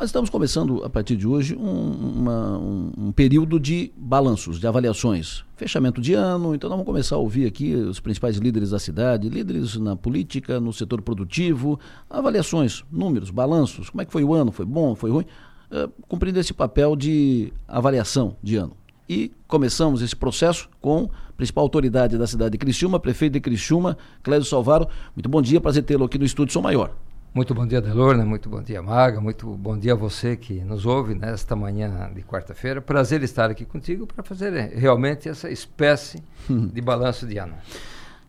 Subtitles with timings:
[0.00, 4.66] Nós estamos começando, a partir de hoje, um, uma, um, um, período de balanços, de
[4.66, 5.44] avaliações.
[5.56, 9.28] Fechamento de ano, então nós vamos começar a ouvir aqui os principais líderes da cidade,
[9.28, 11.78] líderes na política, no setor produtivo,
[12.08, 15.26] avaliações, números, balanços, como é que foi o ano, foi bom, foi ruim,
[15.70, 18.74] uh, cumprindo esse papel de avaliação de ano.
[19.06, 23.98] E começamos esse processo com a principal autoridade da cidade de Criciúma, prefeito de Criciúma,
[24.22, 24.88] Clésio Salvaro.
[25.14, 26.90] Muito bom dia, prazer tê-lo aqui no Estúdio Som Maior.
[27.32, 30.84] Muito bom dia, Delorna, muito bom dia, Maga, muito bom dia a você que nos
[30.84, 32.82] ouve nesta manhã de quarta-feira.
[32.82, 37.54] Prazer estar aqui contigo para fazer eh, realmente essa espécie de balanço de ano.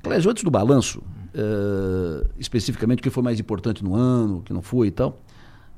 [0.04, 4.54] Clésio, antes do balanço, uh, especificamente o que foi mais importante no ano, o que
[4.54, 5.20] não foi e tal,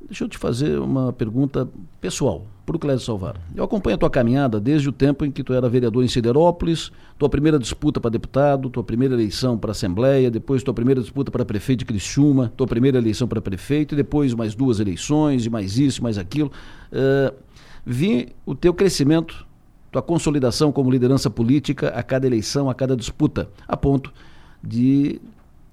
[0.05, 1.67] Deixa eu te fazer uma pergunta
[2.01, 3.35] pessoal para o Clésio Salvar.
[3.55, 6.91] Eu acompanho a tua caminhada desde o tempo em que tu era vereador em Siderópolis,
[7.17, 11.45] tua primeira disputa para deputado, tua primeira eleição para Assembleia, depois tua primeira disputa para
[11.45, 15.77] prefeito de Criciúma, tua primeira eleição para prefeito, e depois mais duas eleições, e mais
[15.77, 16.51] isso, mais aquilo.
[16.91, 17.33] Uh,
[17.85, 19.45] vi o teu crescimento,
[19.91, 24.13] tua consolidação como liderança política a cada eleição, a cada disputa, a ponto
[24.63, 25.19] de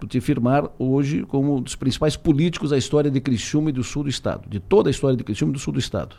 [0.07, 4.03] te firmar hoje como um dos principais políticos da história de Criciúma e do sul
[4.05, 6.17] do estado, de toda a história de Criciúma e do sul do estado.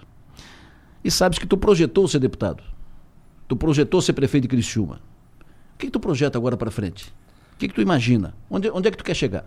[1.03, 2.63] E sabes que tu projetou ser deputado.
[3.47, 5.02] Tu projetou ser prefeito de Criciúma.
[5.73, 7.13] O que, que tu projeta agora para frente?
[7.53, 8.33] O que, que tu imagina?
[8.49, 9.45] Onde, onde é que tu quer chegar?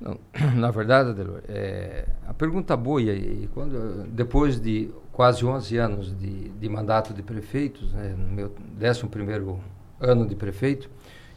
[0.00, 0.18] Não,
[0.54, 6.50] na verdade, Adelor, é, a pergunta boa, e quando, depois de quase 11 anos de,
[6.50, 9.60] de mandato de prefeito, né, no meu 11
[9.98, 10.90] ano de prefeito,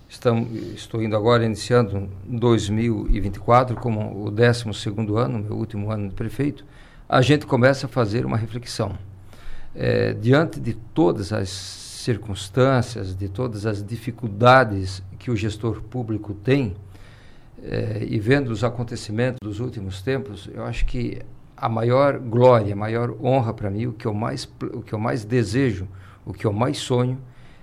[0.10, 4.66] Estamos, estou indo agora, iniciando 2024, como o 12
[5.16, 6.66] ano, meu último ano de prefeito,
[7.08, 8.98] a gente começa a fazer uma reflexão.
[9.76, 16.76] É, diante de todas as circunstâncias, de todas as dificuldades que o gestor público tem,
[17.64, 21.22] é, e vendo os acontecimentos dos últimos tempos, eu acho que
[21.56, 25.00] a maior glória, a maior honra para mim, o que eu mais, o que eu
[25.00, 25.88] mais desejo,
[26.26, 27.20] o que eu mais sonho,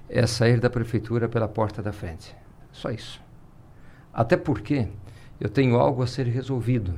[0.08, 2.34] é sair da prefeitura pela porta da frente.
[2.72, 3.20] Só isso.
[4.12, 4.88] Até porque
[5.40, 6.94] eu tenho algo a ser resolvido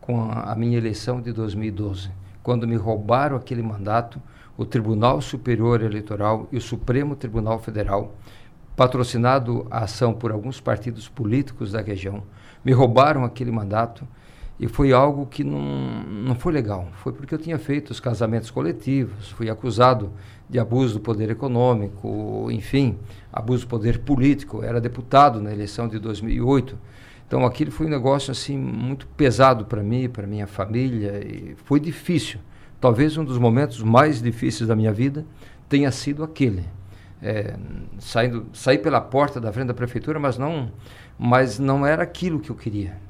[0.00, 2.10] com a, minha eleição de 2012.
[2.42, 4.20] Quando me roubaram aquele mandato,
[4.56, 8.14] o Tribunal Superior Eleitoral e o Supremo Tribunal Federal,
[8.76, 12.22] patrocinado a ação por alguns partidos políticos da região,
[12.64, 14.06] me roubaram aquele mandato
[14.58, 15.60] e foi algo que não,
[16.04, 16.88] não foi legal.
[17.02, 20.12] Foi porque eu tinha feito os casamentos coletivos, fui acusado
[20.48, 22.96] de abuso do poder econômico, enfim,
[23.32, 24.62] abuso do poder político.
[24.62, 26.78] Era deputado na eleição de 2008.
[27.26, 31.80] Então aquilo foi um negócio assim muito pesado para mim, para minha família, e foi
[31.80, 32.38] difícil.
[32.80, 35.26] Talvez um dos momentos mais difíceis da minha vida
[35.68, 36.64] tenha sido aquele.
[37.20, 37.56] É,
[37.98, 40.70] saindo, sair pela porta da frente da prefeitura, mas não,
[41.18, 43.03] mas não era aquilo que eu queria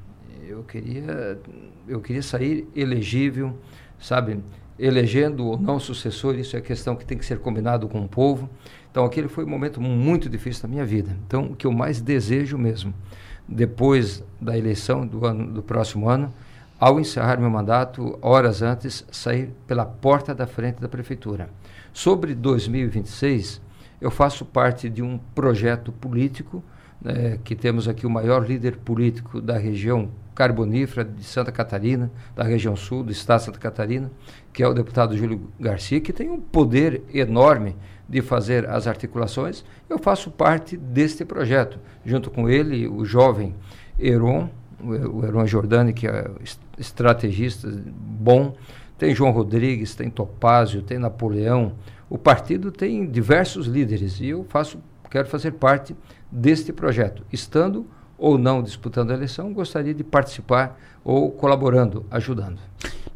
[0.47, 1.39] eu queria,
[1.87, 3.57] eu queria sair elegível,
[3.99, 4.39] sabe?
[4.77, 8.49] Elegendo ou não sucessor, isso é questão que tem que ser combinado com o povo.
[8.91, 11.17] Então, aquele foi um momento muito difícil da minha vida.
[11.25, 12.93] Então, o que eu mais desejo mesmo,
[13.47, 16.33] depois da eleição do, ano, do próximo ano,
[16.79, 21.49] ao encerrar meu mandato, horas antes, sair pela porta da frente da prefeitura.
[21.93, 23.61] Sobre 2026,
[24.01, 26.63] eu faço parte de um projeto político,
[27.01, 32.43] né, que temos aqui o maior líder político da região carbonífera de Santa Catarina, da
[32.43, 34.11] região sul do estado de Santa Catarina,
[34.51, 37.75] que é o deputado Júlio Garcia, que tem um poder enorme
[38.07, 39.63] de fazer as articulações.
[39.89, 43.55] Eu faço parte deste projeto, junto com ele, o jovem
[43.97, 46.29] Heron, o Heron Jordani, que é
[46.77, 48.53] estrategista bom,
[48.97, 51.73] tem João Rodrigues, tem Topázio, tem Napoleão.
[52.09, 54.79] O partido tem diversos líderes e eu faço,
[55.09, 55.95] quero fazer parte
[56.31, 62.59] deste projeto, estando ou não disputando a eleição, gostaria de participar ou colaborando, ajudando.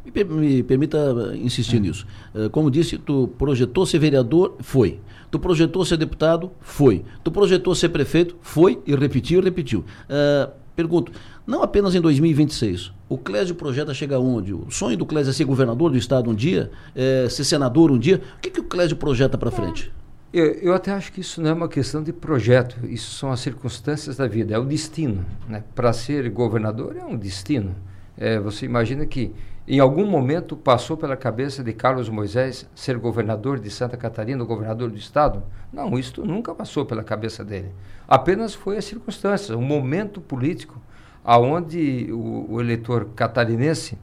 [0.04, 0.98] Me, me permita
[1.34, 1.80] insistir é.
[1.80, 2.06] nisso.
[2.34, 4.56] Uh, como disse, tu projetou ser vereador?
[4.60, 5.00] Foi.
[5.30, 6.50] Tu projetou ser deputado?
[6.60, 7.04] Foi.
[7.22, 8.36] Tu projetou ser prefeito?
[8.40, 9.80] Foi e repetiu e repetiu.
[9.80, 11.12] Uh, pergunto,
[11.46, 14.54] não apenas em 2026, o Clésio projeta chegar onde?
[14.54, 16.70] O sonho do Clésio é ser governador do estado um dia?
[16.94, 18.20] É ser senador um dia?
[18.36, 19.92] O que, que o Clésio projeta para frente?
[20.32, 23.40] Eu, eu, até acho que isso não é uma questão de projeto, isso são as
[23.40, 25.26] circunstâncias da vida, é o destino.
[25.48, 25.64] Né?
[25.74, 27.74] Para ser governador é um destino.
[28.16, 29.34] É, você imagina que
[29.66, 34.88] em algum momento passou pela cabeça de Carlos Moisés ser governador de Santa Catarina, governador
[34.90, 35.42] do estado?
[35.72, 37.72] Não, isso nunca passou pela cabeça dele.
[38.06, 40.80] Apenas foi a circunstância, um momento político
[41.24, 43.98] aonde o, o eleitor catarinense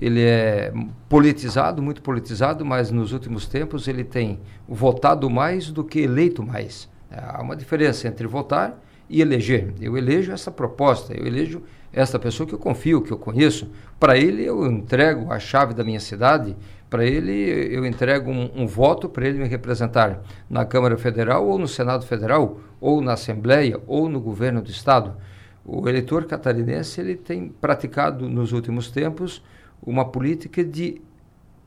[0.00, 0.72] ele é
[1.10, 6.88] politizado, muito politizado, mas nos últimos tempos ele tem votado mais do que eleito mais.
[7.10, 8.80] Há uma diferença entre votar
[9.10, 9.74] e eleger.
[9.78, 11.62] Eu elejo essa proposta, eu elejo
[11.92, 13.70] essa pessoa que eu confio, que eu conheço.
[13.98, 16.56] Para ele, eu entrego a chave da minha cidade,
[16.88, 17.32] para ele,
[17.70, 22.06] eu entrego um, um voto para ele me representar na Câmara Federal, ou no Senado
[22.06, 25.14] Federal, ou na Assembleia, ou no governo do Estado.
[25.62, 29.42] O eleitor catarinense ele tem praticado nos últimos tempos
[29.90, 31.00] uma política de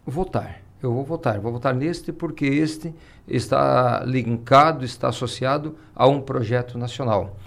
[0.05, 0.61] votar.
[0.81, 2.93] Eu vou votar, vou votar neste porque este
[3.27, 7.37] está linkado, está associado a um projeto nacional.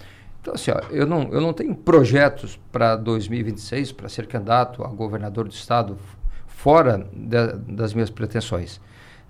[0.41, 4.87] Então, assim, ó, eu, não, eu não tenho projetos para 2026 para ser candidato a
[4.87, 5.97] governador do estado
[6.47, 8.81] fora de, das minhas pretensões.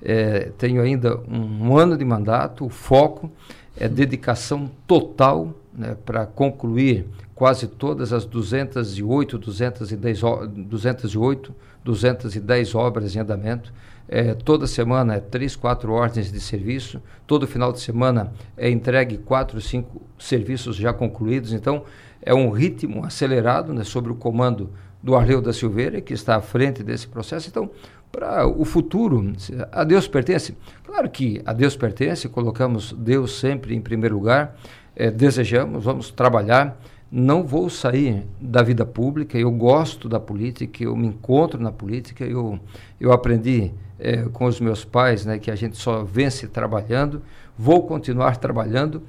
[0.02, 3.32] É, tenho ainda um, um ano de mandato, o foco
[3.76, 10.22] é dedicação total né, para concluir quase todas as 208, 210,
[10.68, 13.72] 208, 210 obras em andamento.
[14.10, 17.00] É, toda semana é três, quatro ordens de serviço.
[17.28, 21.54] Todo final de semana é entregue quatro, cinco serviços já concluídos.
[21.54, 21.84] Então,
[22.22, 24.72] é um ritmo acelerado né, sobre o comando
[25.04, 27.48] do Arleu da Silveira, que está à frente desse processo.
[27.50, 27.70] Então,
[28.12, 29.34] para o futuro,
[29.72, 30.58] a Deus pertence?
[30.84, 34.56] Claro que a Deus pertence, colocamos Deus sempre em primeiro lugar,
[34.98, 36.78] é, desejamos, vamos trabalhar
[37.12, 42.26] não vou sair da vida pública, eu gosto da política, eu me encontro na política,
[42.26, 42.60] eu,
[43.00, 47.22] eu aprendi é, com os meus pais né, que a gente só vence trabalhando,
[47.58, 49.02] vou continuar trabalhando,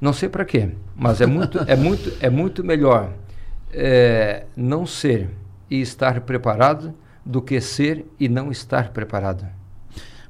[0.00, 3.12] não sei para quê, mas é muito, é muito, é muito melhor
[3.72, 5.28] é, não ser
[5.68, 6.94] e estar preparado
[7.26, 9.44] do que ser e não estar preparado.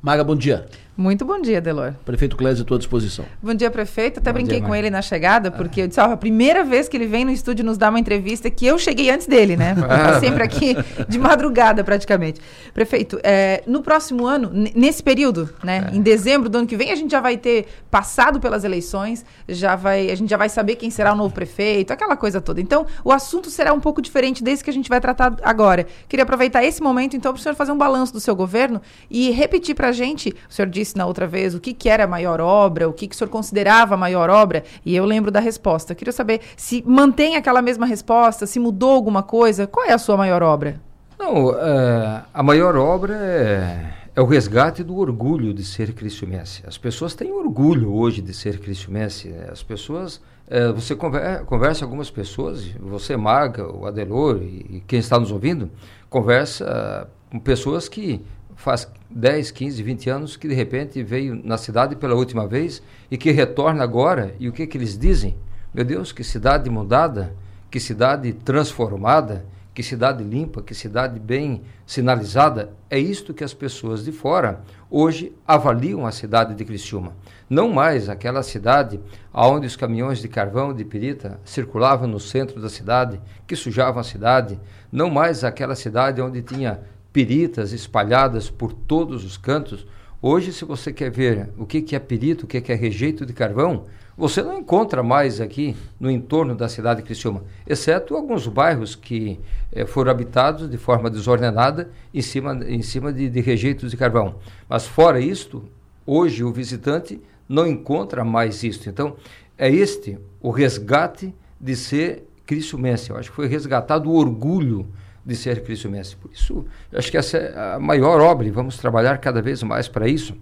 [0.03, 0.67] Maga, bom dia.
[0.96, 1.94] Muito bom dia, Delor.
[2.04, 3.25] Prefeito Clésio, à tua disposição.
[3.42, 4.20] Bom dia, prefeito.
[4.20, 6.88] Até bom brinquei dia, com ele na chegada, porque eu disse, ó, a primeira vez
[6.88, 9.75] que ele vem no estúdio nos dar uma entrevista que eu cheguei antes dele, né?
[9.90, 10.76] Tá sempre aqui
[11.08, 12.40] de madrugada, praticamente.
[12.75, 15.90] Prefeito, é, no próximo ano, nesse período, né?
[15.90, 15.96] É.
[15.96, 19.76] Em dezembro do ano que vem, a gente já vai ter passado pelas eleições, já
[19.76, 22.60] vai, a gente já vai saber quem será o novo prefeito, aquela coisa toda.
[22.60, 25.87] Então, o assunto será um pouco diferente desse que a gente vai tratar agora.
[26.08, 29.31] Queria aproveitar esse momento, então, para o senhor fazer um balanço do seu governo e
[29.31, 32.05] repetir para a gente, o senhor disse disse na outra vez o que, que era
[32.05, 35.31] a maior obra, o que, que o senhor considerava a maior obra, e eu lembro
[35.31, 35.94] da resposta.
[35.94, 39.67] Queria saber se mantém aquela mesma resposta, se mudou alguma coisa.
[39.67, 40.81] Qual é a sua maior obra?
[41.19, 46.62] Não, é, a maior obra é, é, o resgate do orgulho de ser cristiumense.
[46.67, 49.35] As pessoas têm orgulho hoje de ser cristiumense.
[49.53, 54.83] As pessoas, é, você conversa, conversa com algumas pessoas, você, Maga, o Adelor e, e
[54.87, 55.71] quem está nos ouvindo,
[56.09, 58.25] conversa com pessoas que
[58.61, 63.17] faz 10, 15, 20 anos que de repente veio na cidade pela última vez e
[63.17, 64.35] que retorna agora.
[64.39, 65.35] E o que, que eles dizem?
[65.73, 67.35] Meu Deus, que cidade mudada,
[67.71, 72.71] que cidade transformada, que cidade limpa, que cidade bem sinalizada.
[72.91, 74.61] É isto que as pessoas de fora
[74.91, 77.15] hoje avaliam a cidade de Criciúma.
[77.49, 79.01] Não mais aquela cidade
[79.33, 84.05] onde os caminhões de carvão de pirita circulavam no centro da cidade, que sujavam a
[84.05, 84.61] cidade.
[84.93, 86.81] Não mais aquela cidade onde tinha
[87.12, 89.87] piritas espalhadas por todos os cantos.
[90.23, 93.33] Hoje, se você quer ver o que, é pirito, o que, que é rejeito de
[93.33, 93.87] carvão,
[94.17, 99.41] você não encontra mais aqui no entorno da cidade de Criciúma, exceto alguns bairros que
[99.73, 104.35] eh, foram habitados de forma desordenada em cima, em cima de, de rejeitos de carvão.
[104.69, 105.65] Mas fora isto,
[106.05, 107.19] hoje o visitante
[107.49, 108.91] não encontra mais isto.
[108.91, 109.17] Então,
[109.57, 113.11] é este o resgate de ser criciumense.
[113.11, 114.87] Eu acho que foi resgatado o orgulho
[115.25, 116.17] de ser Cristo Mestre.
[116.17, 119.88] Por isso, acho que essa é a maior obra e vamos trabalhar cada vez mais
[119.88, 120.35] para isso.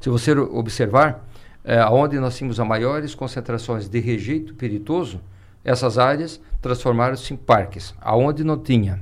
[0.00, 1.26] Se você observar,
[1.64, 5.20] é, onde nós tínhamos as maiores concentrações de rejeito peritoso,
[5.64, 9.00] essas áreas transformaram-se em parques, aonde não tinha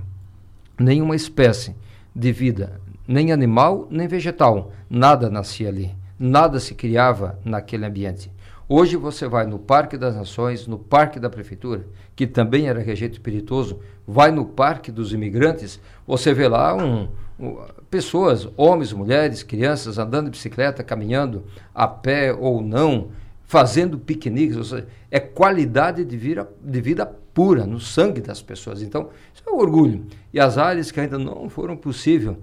[0.79, 1.75] nenhuma espécie
[2.15, 8.31] de vida, nem animal, nem vegetal, nada nascia ali, nada se criava naquele ambiente.
[8.71, 13.15] Hoje você vai no Parque das Nações, no Parque da Prefeitura, que também era rejeito
[13.15, 17.09] espirituoso, vai no Parque dos Imigrantes, você vê lá um,
[17.41, 17.57] um,
[17.91, 21.45] pessoas, homens, mulheres, crianças andando de bicicleta, caminhando
[21.75, 23.09] a pé ou não,
[23.47, 28.83] fazendo piqueniques, seja, é qualidade de vida, de vida pura no sangue das pessoas.
[28.83, 30.05] Então, isso é um orgulho.
[30.31, 32.37] E as áreas que ainda não foram possível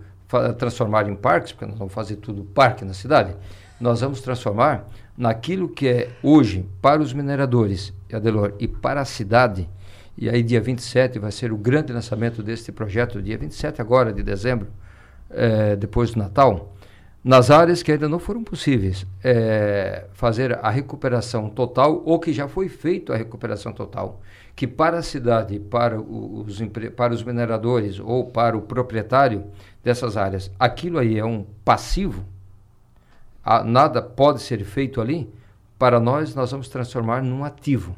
[0.58, 3.36] transformar em parques, porque nós vamos fazer tudo parque na cidade,
[3.80, 9.70] nós vamos transformar naquilo que é hoje para os mineradores, Adelor, e para a cidade.
[10.18, 14.24] E aí, dia 27, vai ser o grande lançamento deste projeto, dia 27 agora de
[14.24, 14.68] dezembro,
[15.30, 16.74] é, depois do Natal,
[17.26, 22.48] nas áreas que ainda não foram possíveis é, fazer a recuperação total ou que já
[22.48, 24.22] foi feito a recuperação total,
[24.56, 26.62] que para a cidade, para os,
[26.96, 29.44] para os mineradores ou para o proprietário
[29.84, 32.24] dessas áreas, aquilo aí é um passivo,
[33.64, 35.32] nada pode ser feito ali,
[35.78, 37.96] para nós, nós vamos transformar num ativo.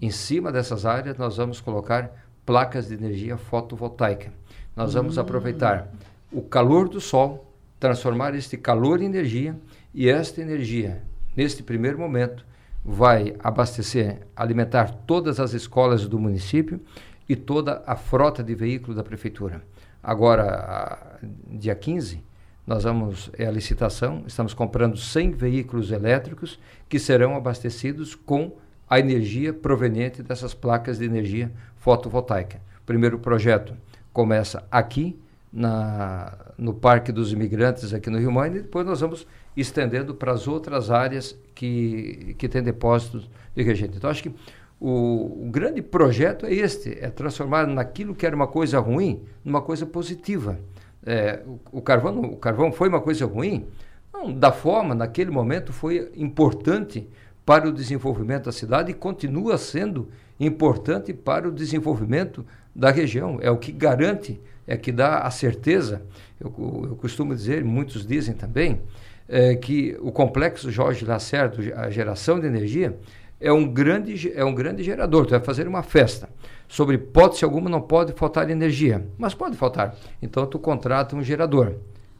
[0.00, 2.10] Em cima dessas áreas, nós vamos colocar
[2.44, 4.32] placas de energia fotovoltaica.
[4.76, 5.20] Nós vamos hum.
[5.20, 5.88] aproveitar
[6.32, 9.56] o calor do sol, transformar este calor em energia
[9.94, 11.02] e esta energia,
[11.36, 12.44] neste primeiro momento,
[12.84, 16.80] vai abastecer, alimentar todas as escolas do município
[17.28, 19.62] e toda a frota de veículos da prefeitura.
[20.02, 22.22] Agora, dia 15,
[22.66, 28.52] nós vamos, é a licitação, estamos comprando 100 veículos elétricos que serão abastecidos com
[28.88, 32.60] a energia proveniente dessas placas de energia fotovoltaica.
[32.82, 33.74] O primeiro projeto
[34.12, 35.18] começa aqui,
[35.52, 40.32] na, no Parque dos Imigrantes, aqui no Rio Mãe, e depois nós vamos estendendo para
[40.32, 43.96] as outras áreas que, que têm depósitos de reagente.
[43.96, 44.34] Então, acho que
[44.80, 49.62] o, o, grande projeto é este, é transformar naquilo que era uma coisa ruim, numa
[49.62, 50.58] coisa positiva.
[51.06, 53.66] É, o, o, carvão, o carvão foi uma coisa ruim?
[54.12, 57.08] Não, da forma, naquele momento, foi importante
[57.44, 60.08] para o desenvolvimento da cidade e continua sendo
[60.40, 62.44] importante para o desenvolvimento
[62.74, 63.38] da região.
[63.40, 66.02] É o que garante, é que dá a certeza.
[66.40, 66.52] Eu,
[66.88, 68.80] eu costumo dizer, muitos dizem também,
[69.28, 72.98] é, que o complexo Jorge Lacerda, a geração de energia,
[73.40, 75.26] é um grande, é um grande gerador.
[75.26, 76.28] Tu vai fazer uma festa.
[76.74, 79.94] Sobre hipótese alguma não pode faltar energia, mas pode faltar.
[80.20, 81.76] Então tu contrata um gerador.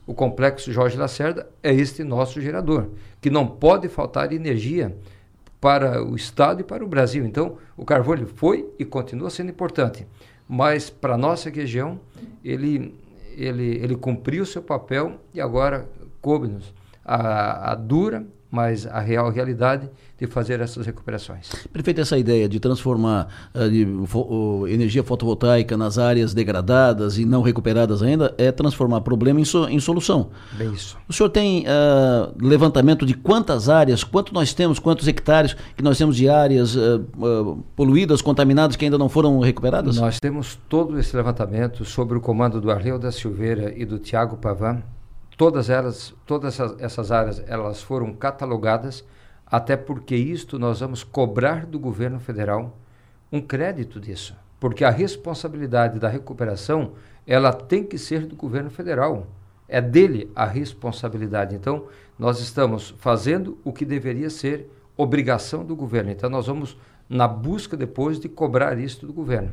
[0.07, 2.87] O complexo Jorge Lacerda é este nosso gerador,
[3.19, 4.95] que não pode faltar energia
[5.59, 7.25] para o Estado e para o Brasil.
[7.25, 10.07] Então, o carvão foi e continua sendo importante,
[10.47, 11.99] mas para a nossa região,
[12.41, 12.97] ele,
[13.35, 15.85] ele, ele cumpriu o seu papel e agora
[16.21, 21.49] coube-nos a, a dura, mas a real realidade de fazer essas recuperações.
[21.73, 27.41] Prefeito, essa ideia de transformar uh, de, uh, energia fotovoltaica nas áreas degradadas e não
[27.41, 30.29] recuperadas ainda é transformar problema em, so, em solução.
[30.53, 30.97] Bem isso.
[31.09, 35.97] O senhor tem uh, levantamento de quantas áreas, quanto nós temos, quantos hectares que nós
[35.97, 36.77] temos de áreas
[37.75, 39.97] poluídas, contaminadas que ainda não foram recuperadas?
[39.97, 44.37] Nós temos todo esse levantamento sobre o comando do Arleu da Silveira e do Tiago
[44.37, 44.81] Pavan
[45.37, 49.03] Todas elas, todas essas, essas áreas, elas foram catalogadas,
[49.45, 52.77] até porque isto nós vamos cobrar do governo federal
[53.31, 56.93] um crédito disso, porque a responsabilidade da recuperação,
[57.27, 59.27] ela tem que ser do governo federal.
[59.67, 61.55] É dele a responsabilidade.
[61.55, 61.87] Então,
[62.17, 66.11] nós estamos fazendo o que deveria ser obrigação do governo.
[66.11, 66.77] Então, nós vamos
[67.09, 69.51] na busca depois de cobrar isso do governo.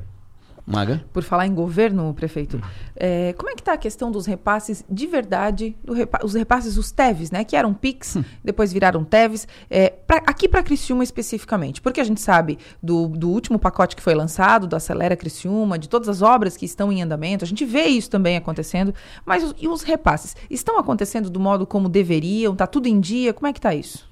[0.66, 1.04] Maga.
[1.12, 2.60] Por falar em governo, prefeito,
[2.94, 6.76] é, como é que está a questão dos repasses de verdade, do repa os repasses,
[6.76, 7.44] os TEVs, né?
[7.44, 8.24] Que eram PIX, hum.
[8.44, 13.28] depois viraram TEVs, é, pra, aqui para Criciúma especificamente, porque a gente sabe do, do
[13.28, 17.02] último pacote que foi lançado, do Acelera Criciúma, de todas as obras que estão em
[17.02, 18.94] andamento, a gente vê isso também acontecendo,
[19.26, 20.36] mas os, e os repasses?
[20.48, 22.52] Estão acontecendo do modo como deveriam?
[22.52, 23.32] Está tudo em dia?
[23.32, 24.08] Como é que está isso?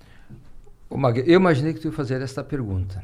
[0.88, 3.02] Ô, Maga, eu imaginei que tu ia fazer esta pergunta.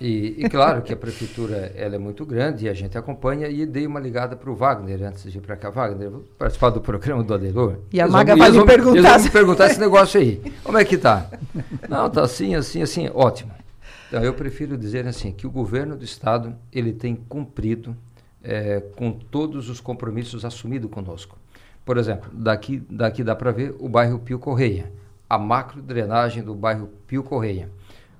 [0.00, 3.66] E, e, claro que a prefeitura ela é muito grande e a gente acompanha e
[3.66, 5.70] dei uma ligada para o Wagner antes de ir para cá.
[5.70, 7.78] Wagner, vou participar do programa do Adelor.
[7.92, 8.98] E a eles Maga vão, vai perguntar.
[8.98, 10.40] Eles vão me perguntar esse negócio aí.
[10.62, 11.28] Como é que tá?
[11.88, 13.50] Não, tá assim, assim, assim, ótimo.
[14.06, 17.96] Então, eu prefiro dizer assim, que o governo do Estado ele tem cumprido
[18.42, 21.36] é, com todos os compromissos assumidos conosco.
[21.84, 24.92] Por exemplo, daqui, daqui dá para ver o bairro Pio Correia,
[25.28, 27.68] a macro drenagem do bairro Pio Correia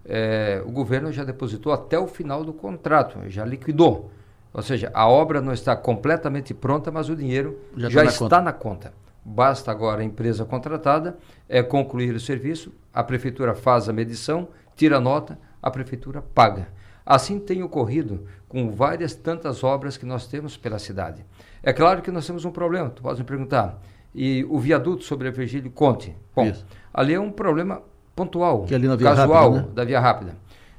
[0.08, 4.10] é, o governo já depositou até o final do contrato, já liquidou.
[4.52, 8.10] Ou seja, a obra não está completamente pronta, mas o dinheiro já, já tá na
[8.10, 8.40] está conta.
[8.40, 8.92] na conta.
[9.22, 14.96] Basta agora a empresa contratada é, concluir o serviço, a prefeitura faz a medição, tira
[14.96, 16.68] a nota, a prefeitura paga.
[17.04, 21.24] Assim tem ocorrido com várias tantas obras que nós temos pela cidade.
[21.62, 23.78] É claro que nós temos um problema, tu pode me perguntar.
[24.14, 26.16] E o viaduto sobre a Virgílio Conte.
[26.34, 26.66] Bom, Isso.
[26.92, 27.82] ali é um problema
[28.18, 28.78] pontual, que é
[29.14, 29.74] casual rápida, né?
[29.74, 30.36] da via rápida.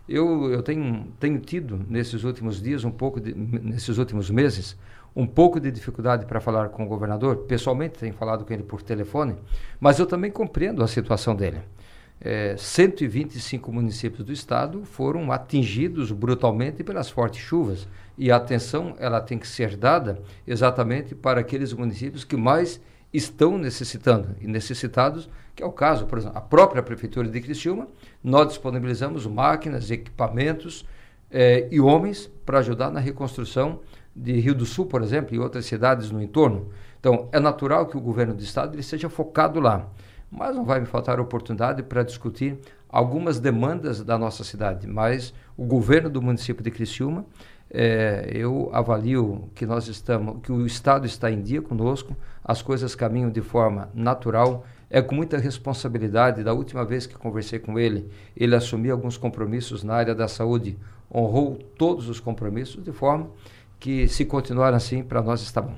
[0.07, 4.75] Eu, eu tenho, tenho tido nesses últimos dias um pouco de, nesses últimos meses
[5.15, 7.37] um pouco de dificuldade para falar com o governador.
[7.47, 9.35] Pessoalmente tenho falado com ele por telefone,
[9.79, 11.59] mas eu também compreendo a situação dele.
[12.21, 19.21] É, 125 municípios do estado foram atingidos brutalmente pelas fortes chuvas e a atenção ela
[19.21, 22.81] tem que ser dada exatamente para aqueles municípios que mais
[23.13, 27.87] estão necessitando e necessitados, que é o caso, por exemplo, a própria Prefeitura de Criciúma,
[28.23, 30.85] nós disponibilizamos máquinas, equipamentos
[31.31, 33.79] eh, e homens para ajudar na reconstrução
[34.15, 36.69] de Rio do Sul, por exemplo, e outras cidades no entorno.
[36.99, 39.87] Então, é natural que o governo do estado ele seja focado lá,
[40.29, 45.63] mas não vai me faltar oportunidade para discutir algumas demandas da nossa cidade, mas o
[45.63, 47.25] governo do município de Criciúma
[47.71, 52.95] é, eu avalio que nós estamos, que o Estado está em dia conosco, as coisas
[52.95, 56.43] caminham de forma natural, é com muita responsabilidade.
[56.43, 60.77] Da última vez que conversei com ele, ele assumiu alguns compromissos na área da saúde,
[61.13, 63.27] honrou todos os compromissos, de forma
[63.79, 65.75] que, se continuar assim, para nós está bom.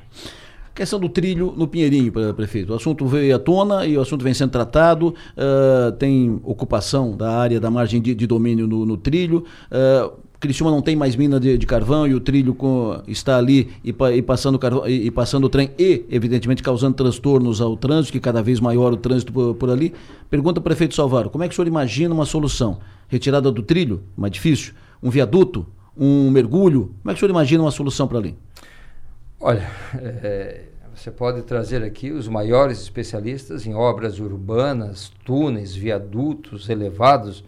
[0.74, 2.72] Questão do trilho no Pinheirinho, prefeito.
[2.72, 5.10] O assunto veio à tona e o assunto vem sendo tratado.
[5.10, 9.44] Uh, tem ocupação da área da margem de, de domínio no, no trilho.
[9.70, 13.70] Uh, Criciúma não tem mais mina de, de carvão e o trilho com, está ali
[13.84, 18.14] e, e passando carvão, e, e, passando o trem e, evidentemente, causando transtornos ao trânsito,
[18.14, 19.94] que cada vez maior o trânsito por, por ali.
[20.32, 22.80] Pergunta ao prefeito Salvaro, como é que o senhor imagina uma solução?
[23.08, 24.74] Retirada do trilho, mais difícil?
[25.02, 25.64] Um viaduto?
[25.96, 26.96] Um mergulho?
[27.04, 28.36] Como é que o senhor imagina uma solução para ali?
[29.40, 37.44] Olha, é, você pode trazer aqui os maiores especialistas em obras urbanas, túneis, viadutos elevados,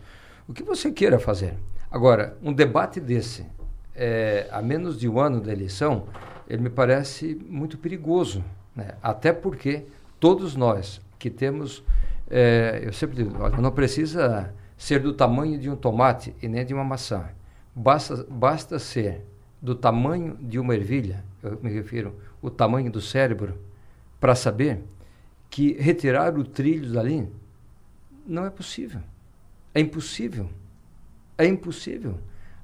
[0.47, 1.55] o que você queira fazer.
[1.93, 3.45] Agora, um debate desse,
[3.93, 6.07] é, a menos de um ano da eleição,
[6.49, 8.43] ele me parece muito perigoso,
[8.75, 8.95] né?
[8.99, 9.85] até porque
[10.19, 11.83] todos nós que temos,
[12.31, 16.73] é, eu sempre digo, não precisa ser do tamanho de um tomate e nem de
[16.73, 17.29] uma maçã,
[17.75, 19.23] basta, basta ser
[19.61, 23.55] do tamanho de uma ervilha, eu me refiro o tamanho do cérebro,
[24.19, 24.83] para saber
[25.47, 27.31] que retirar o trilho dali
[28.25, 29.01] não é possível,
[29.75, 30.49] é impossível.
[31.37, 32.15] É impossível.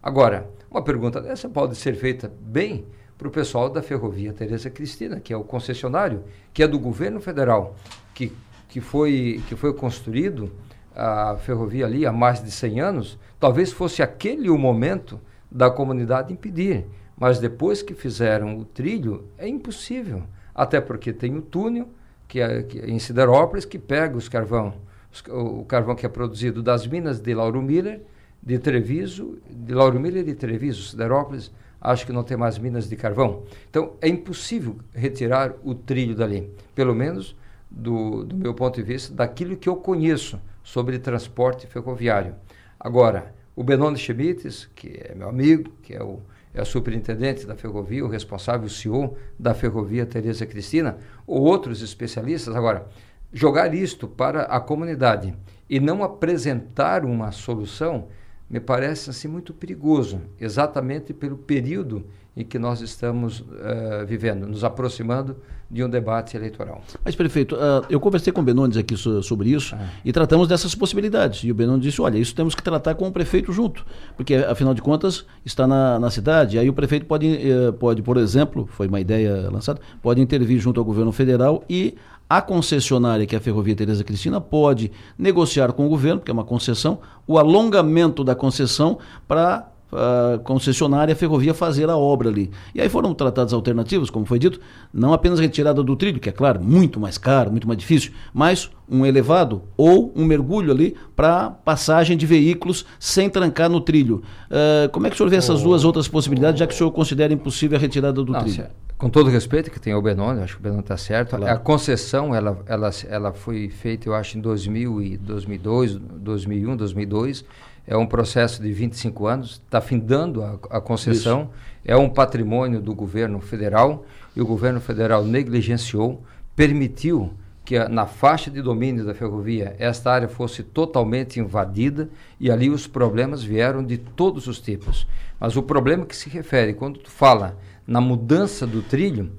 [0.02, 2.86] Agora, uma pergunta dessa pode ser feita bem
[3.18, 6.24] para o pessoal da Ferrovia Tereza Cristina, que é o concessionário,
[6.54, 7.76] que é do governo federal,
[8.14, 8.32] que,
[8.70, 10.52] que, foi, que foi construído
[10.96, 13.20] a ferrovia ali há mais de 100 anos.
[13.40, 15.20] Talvez fosse aquele o momento
[15.52, 16.86] da comunidade impedir.
[17.18, 20.24] Mas depois que fizeram o trilho, é impossível.
[20.56, 21.90] Até porque tem o túnel,
[22.28, 24.74] que é, que é em Siderópolis, que pega os carvão,
[25.12, 28.02] os, o carvão que é produzido das minas de Lauro Miller
[28.42, 32.96] de Treviso, de Lauro Miller de Treviso, Siderópolis, acho que não tem mais minas de
[32.96, 33.44] carvão.
[33.70, 37.36] Então, é impossível retirar o trilho dali, pelo menos
[37.70, 42.36] do, do meu ponto de vista, daquilo que eu conheço sobre transporte ferroviário.
[42.80, 46.22] Agora, o Benoni Schmitz, que é meu amigo, que é o,
[46.54, 52.56] é superintendente da ferrovia, o responsável, o CEO da ferrovia Tereza Cristina, ou outros especialistas,
[52.56, 52.88] agora,
[53.32, 55.36] jogar isto para a comunidade
[55.70, 58.08] e não apresentar uma solução
[58.50, 62.06] me parece assim muito perigoso, exatamente pelo período
[62.40, 65.36] em que nós estamos uh, vivendo, nos aproximando
[65.70, 66.82] de um debate eleitoral.
[67.04, 69.90] Mas, prefeito, uh, eu conversei com o Benones aqui so, sobre isso ah.
[70.06, 71.44] e tratamos dessas possibilidades.
[71.44, 74.74] E o Benones disse, olha, isso temos que tratar com o prefeito junto, porque, afinal
[74.74, 76.58] de contas, está na, na cidade.
[76.58, 80.80] Aí o prefeito pode, uh, pode, por exemplo, foi uma ideia lançada, pode intervir junto
[80.80, 81.96] ao governo federal e
[82.30, 86.34] a concessionária, que é a Ferrovia Tereza Cristina, pode negociar com o governo, porque é
[86.34, 88.98] uma concessão, o alongamento da concessão
[89.28, 92.52] para a concessionária a ferrovia fazer a obra ali.
[92.74, 94.60] E aí foram tratadas alternativas, como foi dito,
[94.94, 98.70] não apenas retirada do trilho, que é claro, muito mais caro, muito mais difícil, mas
[98.90, 104.24] um elevado ou um mergulho ali para passagem de veículos sem trancar no trilho.
[104.50, 106.74] Uh, como é que o senhor vê essas oh, duas outras possibilidades, oh, já que
[106.74, 108.66] o senhor considera impossível a retirada do não, trilho?
[109.00, 111.38] com todo respeito que tem o Benoni, acho que o Benoni está certo.
[111.38, 111.54] Claro.
[111.54, 117.46] A concessão ela, ela, ela foi feita, eu acho, em 2000 e 2002, 2001, 2002.
[117.88, 121.42] É um processo de 25 anos, está findando a, a concessão.
[121.42, 121.70] Isso.
[121.86, 126.22] É um patrimônio do governo federal e o governo federal negligenciou,
[126.56, 127.34] permitiu
[127.70, 132.88] que na faixa de domínio da ferrovia esta área fosse totalmente invadida e ali os
[132.88, 135.06] problemas vieram de todos os tipos.
[135.40, 139.32] Mas o problema que se refere quando tu fala na mudança do trilho,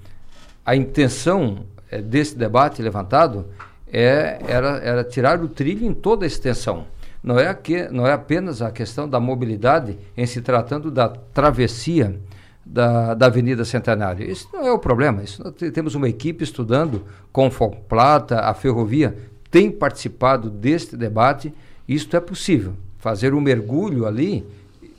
[0.64, 3.46] a intenção é, desse debate levantado
[3.92, 6.86] é, era, era tirar o trilho em toda a extensão.
[7.22, 12.18] Não é, que, não é apenas a questão da mobilidade em se tratando da travessia
[12.64, 14.30] da, da Avenida Centenário.
[14.30, 15.22] Isso não é o problema.
[15.22, 17.50] Isso temos uma equipe estudando com
[17.88, 19.16] Plata, a ferrovia
[19.50, 21.52] tem participado deste debate.
[21.86, 22.74] Isto é possível.
[22.98, 24.46] Fazer um mergulho ali,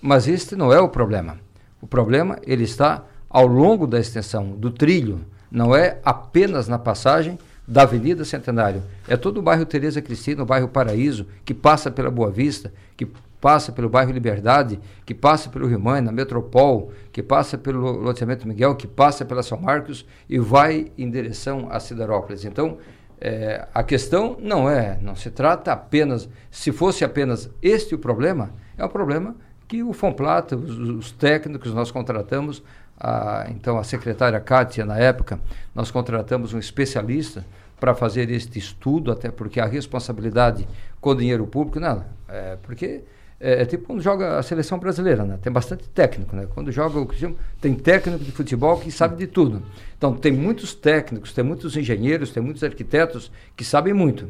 [0.02, 1.38] mas este não é o problema.
[1.82, 7.40] O problema ele está ao longo da extensão do trilho, não é apenas na passagem
[7.72, 12.12] da Avenida Centenário, é todo o bairro Tereza Cristina, o bairro Paraíso, que passa pela
[12.12, 13.08] Boa Vista, que
[13.40, 18.46] passa pelo bairro Liberdade, que passa pelo Rio Mãe, na Metropol, que passa pelo loteamento
[18.46, 22.44] Miguel, que passa pela São Marcos e vai em direção a Siderópolis.
[22.44, 22.78] Então,
[23.22, 28.52] é, a questão não é, não se trata apenas, se fosse apenas este o problema,
[28.78, 29.34] é um problema
[29.66, 32.62] que o Fomplata, os, os técnicos nós contratamos
[33.00, 35.40] a, então a secretária Kátia, na época,
[35.74, 37.46] nós contratamos um especialista
[37.82, 40.68] para fazer este estudo, até porque a responsabilidade
[41.02, 43.02] com o dinheiro público, não, é, porque
[43.40, 45.40] é, é, tipo quando joga a seleção brasileira, né?
[45.42, 46.48] Tem bastante técnico, né?
[46.54, 47.08] Quando joga o
[47.60, 49.64] tem técnico de futebol que sabe de tudo.
[49.98, 54.30] Então tem muitos técnicos, tem muitos engenheiros, tem muitos arquitetos que sabem muito.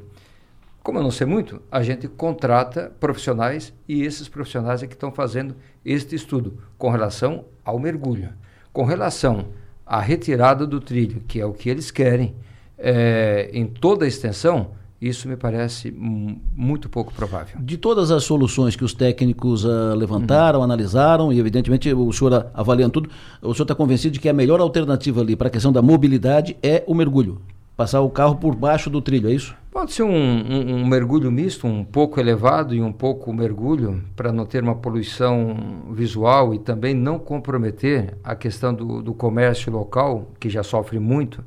[0.81, 5.11] Como eu não sei muito, a gente contrata profissionais e esses profissionais é que estão
[5.11, 8.29] fazendo este estudo com relação ao mergulho,
[8.71, 9.49] com relação
[9.85, 12.33] à retirada do trilho, que é o que eles querem,
[12.81, 17.59] é, em toda a extensão isso me parece muito pouco provável.
[17.59, 20.65] De todas as soluções que os técnicos uh, levantaram, uhum.
[20.65, 23.09] analisaram, e evidentemente o senhor avaliando tudo,
[23.41, 26.55] o senhor está convencido de que a melhor alternativa ali para a questão da mobilidade
[26.61, 27.41] é o mergulho?
[27.75, 29.55] Passar o carro por baixo do trilho, é isso?
[29.71, 34.31] Pode ser um, um, um mergulho misto, um pouco elevado e um pouco mergulho, para
[34.31, 40.27] não ter uma poluição visual e também não comprometer a questão do, do comércio local,
[40.39, 41.43] que já sofre muito.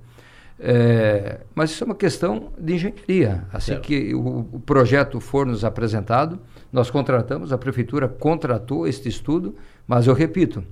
[0.59, 3.45] É, mas isso é uma questão de engenharia.
[3.53, 3.83] Assim certo.
[3.83, 6.39] que o, o, projeto for nos apresentado,
[6.73, 9.55] nós contratamos, a prefeitura contratou este estudo,
[9.87, 10.65] mas eu repito,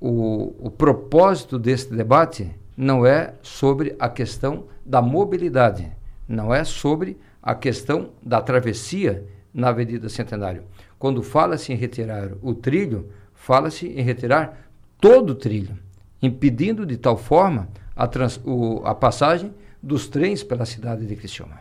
[0.00, 5.90] o, o propósito deste debate não é sobre a questão da mobilidade,
[6.28, 10.62] não é sobre a questão da travessia na Avenida Centenário.
[10.98, 15.76] Quando fala-se em retirar o trilho, fala-se em retirar todo o trilho,
[16.22, 19.52] impedindo de tal forma a, trans, o, a passagem
[19.82, 21.60] dos trens pela cidade de Criciúma.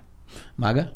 [0.55, 0.91] Maga?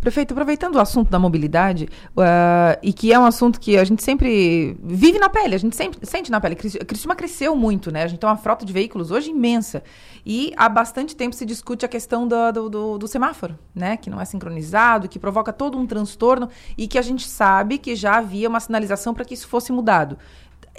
[0.00, 4.02] Prefeito, aproveitando o assunto da mobilidade, uh, e que é um assunto que a gente
[4.02, 6.56] sempre vive na pele, a gente sempre sente na pele.
[6.56, 8.04] Criciúma cresceu muito, né?
[8.04, 9.82] A gente tem uma frota de veículos hoje imensa.
[10.24, 13.98] E há bastante tempo se discute a questão do, do, do, do semáforo, né?
[13.98, 16.48] Que não é sincronizado, que provoca todo um transtorno
[16.78, 20.16] e que a gente sabe que já havia uma sinalização para que isso fosse mudado.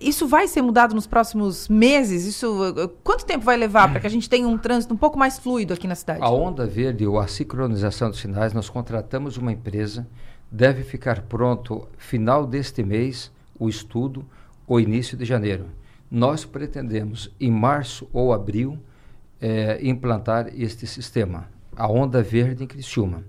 [0.02, 2.26] Isso vai ser mudado nos próximos meses?
[2.26, 2.58] Isso,
[3.04, 5.74] quanto tempo vai levar para que a gente tenha um trânsito um pouco mais fluido
[5.74, 6.22] aqui na cidade?
[6.24, 10.08] A onda verde ou a sincronização dos sinais, nós contratamos uma empresa,
[10.52, 14.26] deve ficar pronto final deste mês o estudo
[14.68, 15.68] ou início de janeiro.
[16.10, 18.80] Nós pretendemos, em março ou abril,
[19.40, 23.24] é, implantar este sistema, a onda verde em Criciúma.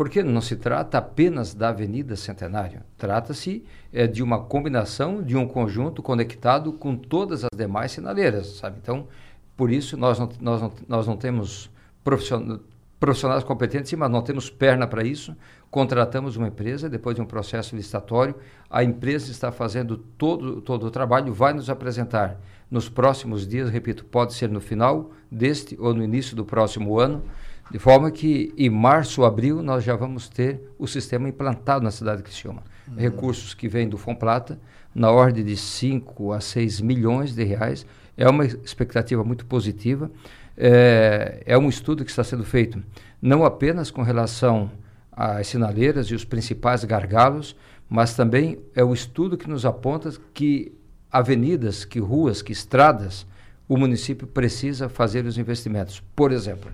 [0.00, 5.46] Porque não se trata apenas da Avenida Centenário, trata-se é, de uma combinação de um
[5.46, 8.78] conjunto conectado com todas as demais sinaleiras, sabe?
[8.80, 9.06] Então,
[9.54, 11.70] por isso nós não, nós não, nós não temos
[12.02, 15.36] profissionais competentes, mas não temos perna para isso.
[15.70, 18.34] Contratamos uma empresa, depois de um processo licitatório,
[18.70, 24.06] a empresa está fazendo todo, todo o trabalho, vai nos apresentar nos próximos dias, repito,
[24.06, 27.22] pode ser no final deste ou no início do próximo ano,
[27.70, 31.90] de forma que em março ou abril nós já vamos ter o sistema implantado na
[31.90, 32.62] cidade de Criciúma.
[32.88, 32.96] Uhum.
[32.96, 34.58] Recursos que vêm do Fomplata,
[34.94, 37.86] na ordem de 5 a 6 milhões de reais.
[38.16, 40.10] É uma expectativa muito positiva.
[40.56, 42.82] É, é um estudo que está sendo feito
[43.22, 44.70] não apenas com relação
[45.12, 47.54] às sinaleiras e os principais gargalos,
[47.88, 50.72] mas também é o estudo que nos aponta que
[51.10, 53.26] avenidas, que ruas, que estradas,
[53.68, 56.02] o município precisa fazer os investimentos.
[56.14, 56.70] Por exemplo,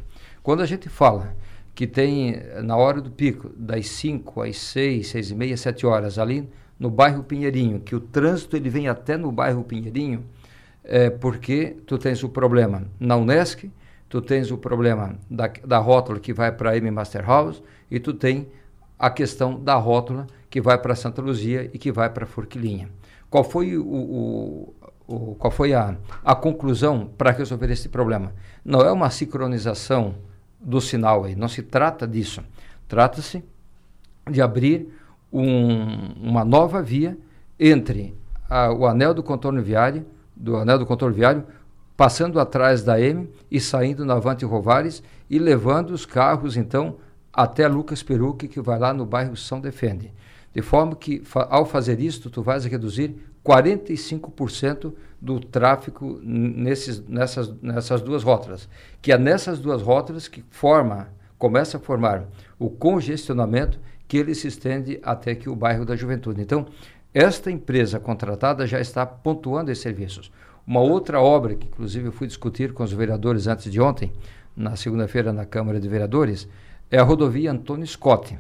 [0.47, 1.35] quando a gente fala
[1.75, 6.21] que tem na hora do pico, das 5 às 6, 6 e meia, 7 horas,
[6.21, 10.25] ali no bairro Pinheirinho, que o trânsito ele vem até no bairro Pinheirinho,
[10.85, 13.69] é porque tu tens o problema na Unesc,
[14.09, 17.99] tu tens o problema da, da rótula que vai para a M Master House e
[17.99, 18.47] tu tem
[18.97, 22.89] a questão da rótula que vai para Santa Luzia e que vai para Forquilinha.
[23.29, 24.75] Qual foi o, o,
[25.09, 28.33] o qual foi a, a conclusão para resolver esse problema?
[28.65, 30.15] Não é uma sincronização
[30.61, 31.35] do sinal aí.
[31.35, 32.43] Não se trata disso.
[32.89, 33.45] Trata-se
[34.31, 34.89] de abrir
[35.33, 37.17] um, uma nova via
[37.59, 38.15] entre
[38.49, 41.45] a, o anel do contorno viário, do anel do contorno viário,
[41.97, 46.97] passando atrás da M e saindo na Avante Rovares e levando os carros então
[47.33, 50.13] até Lucas Peruque, que vai lá no bairro São Defende.
[50.55, 53.15] De forma que, fa ao fazer isto, tu vais reduzir
[53.47, 58.69] 45% do tráfego nesses, nessas, nessas duas rótulas.
[59.01, 62.25] Que é nessas duas rótulas que forma, começa a formar
[62.59, 63.79] o congestionamento
[64.09, 66.41] que ele se estende até que o bairro da Juventude.
[66.41, 66.67] Então,
[67.15, 70.31] esta empresa contratada já está pontuando esses serviços.
[70.67, 74.13] Uma outra obra que, inclusive, eu fui discutir com os vereadores antes de ontem,
[74.57, 76.49] na segunda-feira na Câmara de Vereadores,
[76.91, 78.37] é a rodovia Antônio Scott.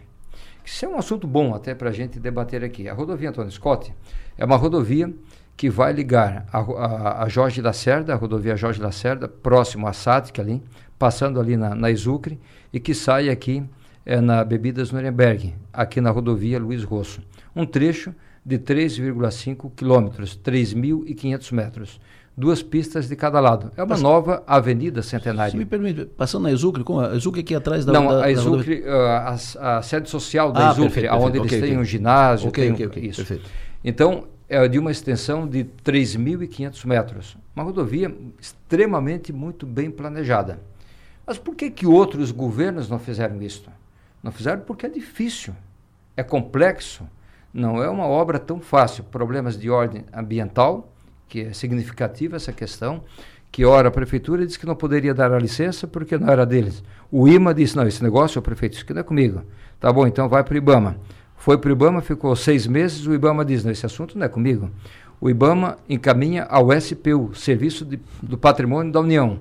[0.66, 2.88] Isso é um assunto bom até para a gente debater aqui.
[2.88, 3.94] A rodovia Antônio Scott
[4.36, 5.14] é uma rodovia
[5.56, 10.42] que vai ligar a, a, a Jorge Lacerda, a rodovia Jorge Lacerda, próximo a Sática
[10.42, 10.60] ali,
[10.98, 11.88] passando ali na, na
[12.72, 13.62] e que sai aqui
[14.04, 17.22] é, na Bebidas Nuremberg, aqui na rodovia Luiz Rosso.
[17.54, 18.12] Um trecho
[18.44, 22.00] de 3,5 quilômetros, 3.500 metros,
[22.36, 23.72] duas pistas de cada lado.
[23.76, 25.50] É uma Mas, nova avenida centenária.
[25.50, 27.92] Se me permite, passando na Exucre, como a Exucre aqui atrás da...
[27.92, 29.36] Não, da, a Exucre, da...
[29.60, 31.78] A, a, sede social da ah, Exucre, onde eles okay, têm okay.
[31.78, 33.24] um ginásio, okay, tem um, isso.
[33.24, 33.48] Perfeito.
[33.82, 37.36] Então, é de uma extensão de 3.500 metros.
[37.54, 40.60] Uma rodovia extremamente muito bem planejada.
[41.26, 43.64] Mas por que, que outros governos não fizeram isso?
[44.22, 45.54] Não fizeram porque é difícil,
[46.16, 47.06] é complexo,
[47.52, 49.04] não é uma obra tão fácil.
[49.04, 50.92] Problemas de ordem ambiental,
[51.28, 53.02] que é significativa essa questão,
[53.50, 56.82] que ora a prefeitura disse que não poderia dar a licença porque não era deles.
[57.10, 59.42] O IMA disse, não, esse negócio, o prefeito, isso aqui não é comigo.
[59.80, 60.96] Tá bom, então vai para o IBAMA.
[61.36, 64.28] Foi para o IBAMA, ficou seis meses, o IBAMA diz, não, esse assunto não é
[64.28, 64.70] comigo.
[65.20, 69.38] O IBAMA encaminha ao SPU, Serviço de, do Patrimônio da União.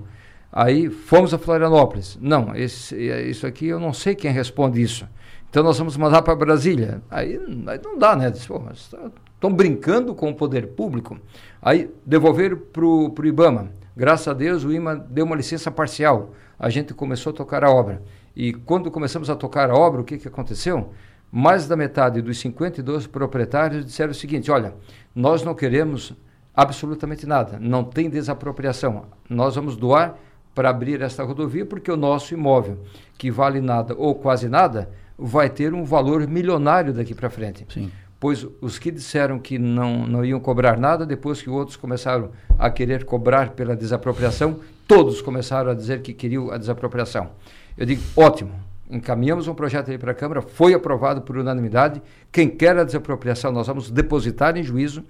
[0.52, 2.16] Aí fomos a Florianópolis.
[2.20, 2.96] Não, esse,
[3.28, 5.06] isso aqui eu não sei quem responde isso.
[5.50, 7.02] Então nós vamos mandar para Brasília.
[7.10, 8.30] Aí, aí, não dá, né?
[8.30, 9.10] Estão tá,
[9.50, 11.18] brincando com o poder público.
[11.60, 13.70] Aí devolveram para o IBAMA.
[13.96, 16.32] Graças a Deus o IMA deu uma licença parcial.
[16.58, 18.02] A gente começou a tocar a obra.
[18.34, 20.92] E quando começamos a tocar a obra, o que, que aconteceu?
[21.30, 24.74] Mais da metade dos 52 proprietários disseram o seguinte: olha,
[25.14, 26.14] nós não queremos
[26.54, 29.06] absolutamente nada, não tem desapropriação.
[29.28, 30.16] Nós vamos doar
[30.54, 32.78] para abrir esta rodovia porque o nosso imóvel,
[33.18, 37.66] que vale nada ou quase nada, vai ter um valor milionário daqui para frente.
[37.68, 37.90] Sim.
[38.18, 42.70] Pois os que disseram que não, não iam cobrar nada, depois que outros começaram a
[42.70, 47.30] querer cobrar pela desapropriação, todos começaram a dizer que queriam a desapropriação.
[47.76, 48.52] Eu digo, ótimo,
[48.90, 52.00] encaminhamos um projeto aí para a Câmara, foi aprovado por unanimidade.
[52.32, 55.04] Quem quer a desapropriação, nós vamos depositar em juízo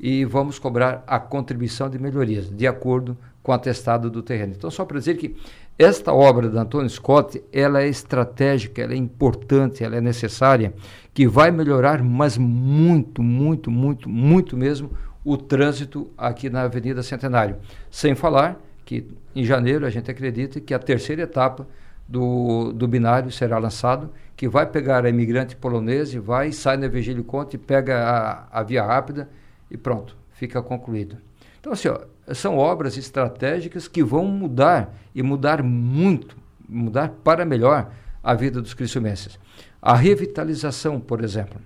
[0.00, 4.54] e vamos cobrar a contribuição de melhorias, de acordo com o atestado do terreno.
[4.56, 5.36] Então, só para dizer que
[5.78, 10.74] esta obra da Antônio Scott, ela é estratégica, ela é importante, ela é necessária,
[11.14, 14.90] que vai melhorar, mas muito, muito, muito, muito mesmo,
[15.24, 17.56] o trânsito aqui na Avenida Centenário.
[17.90, 21.66] Sem falar que em janeiro a gente acredita que a terceira etapa
[22.08, 26.88] do, do binário será lançado, que vai pegar a imigrante polonesa e vai, sai na
[26.88, 29.28] Virgílio Conte, pega a, a via rápida
[29.70, 31.18] e pronto, fica concluído.
[31.60, 32.00] Então, assim, ó,
[32.34, 36.36] são obras estratégicas que vão mudar e mudar muito,
[36.68, 37.90] mudar para melhor
[38.22, 39.38] a vida dos cristiumenses.
[39.80, 41.60] A revitalização, por exemplo,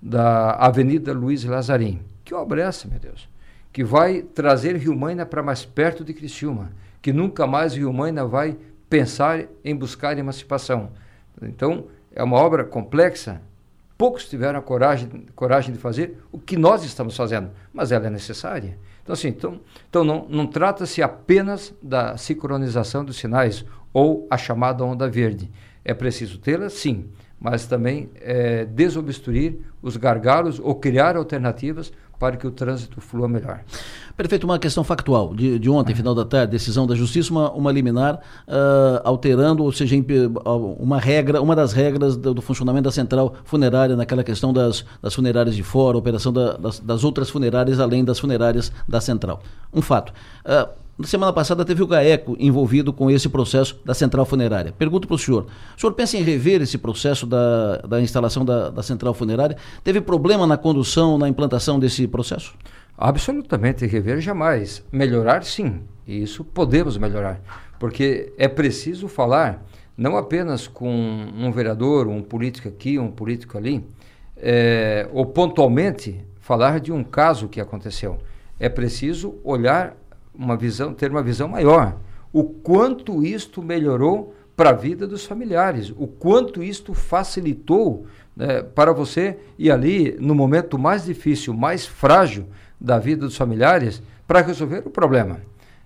[0.00, 2.00] da Avenida Luiz Lazarim.
[2.24, 3.28] Que obra é essa, meu Deus?
[3.72, 6.70] Que vai trazer Rio Maina para mais perto de Criciúma,
[7.02, 8.56] que nunca mais Rio Maina vai
[8.88, 10.90] pensar em buscar emancipação.
[11.42, 13.42] Então, é uma obra complexa.
[13.98, 18.10] Poucos tiveram a coragem, coragem de fazer o que nós estamos fazendo, mas ela é
[18.10, 18.78] necessária.
[19.06, 24.84] Então, assim, então, então não, não trata-se apenas da sincronização dos sinais ou a chamada
[24.84, 25.48] onda verde.
[25.84, 32.46] É preciso tê-la, sim, mas também é, desobstruir os gargalos ou criar alternativas para que
[32.46, 33.60] o trânsito flua melhor.
[34.16, 35.34] Perfeito, uma questão factual.
[35.34, 38.14] De, de ontem, final da tarde, decisão da Justiça, uma, uma liminar
[38.48, 39.94] uh, alterando, ou seja,
[40.78, 45.14] uma regra, uma das regras do, do, funcionamento da central funerária, naquela questão das, das
[45.14, 49.42] funerárias de fora, operação da, das, das, outras funerárias, além das funerárias da central.
[49.72, 50.12] Um fato.
[50.44, 54.72] Uh, na semana passada teve o GAECO envolvido com esse processo da central funerária.
[54.72, 58.70] Pergunto para o senhor: o senhor pensa em rever esse processo da, da instalação da,
[58.70, 59.56] da central funerária?
[59.84, 62.54] Teve problema na condução, na implantação desse processo?
[62.96, 64.82] Absolutamente rever jamais.
[64.90, 65.82] Melhorar, sim.
[66.06, 67.42] E isso podemos melhorar.
[67.78, 69.62] Porque é preciso falar
[69.96, 73.84] não apenas com um vereador, um político aqui, um político ali,
[74.36, 78.18] é, ou pontualmente falar de um caso que aconteceu.
[78.58, 79.94] É preciso olhar
[80.38, 81.96] uma visão, ter uma visão maior.
[82.32, 88.92] O quanto isto melhorou para a vida dos familiares, o quanto isto facilitou né, para
[88.92, 92.46] você ir ali no momento mais difícil, mais frágil
[92.80, 95.40] da vida dos familiares para resolver o problema.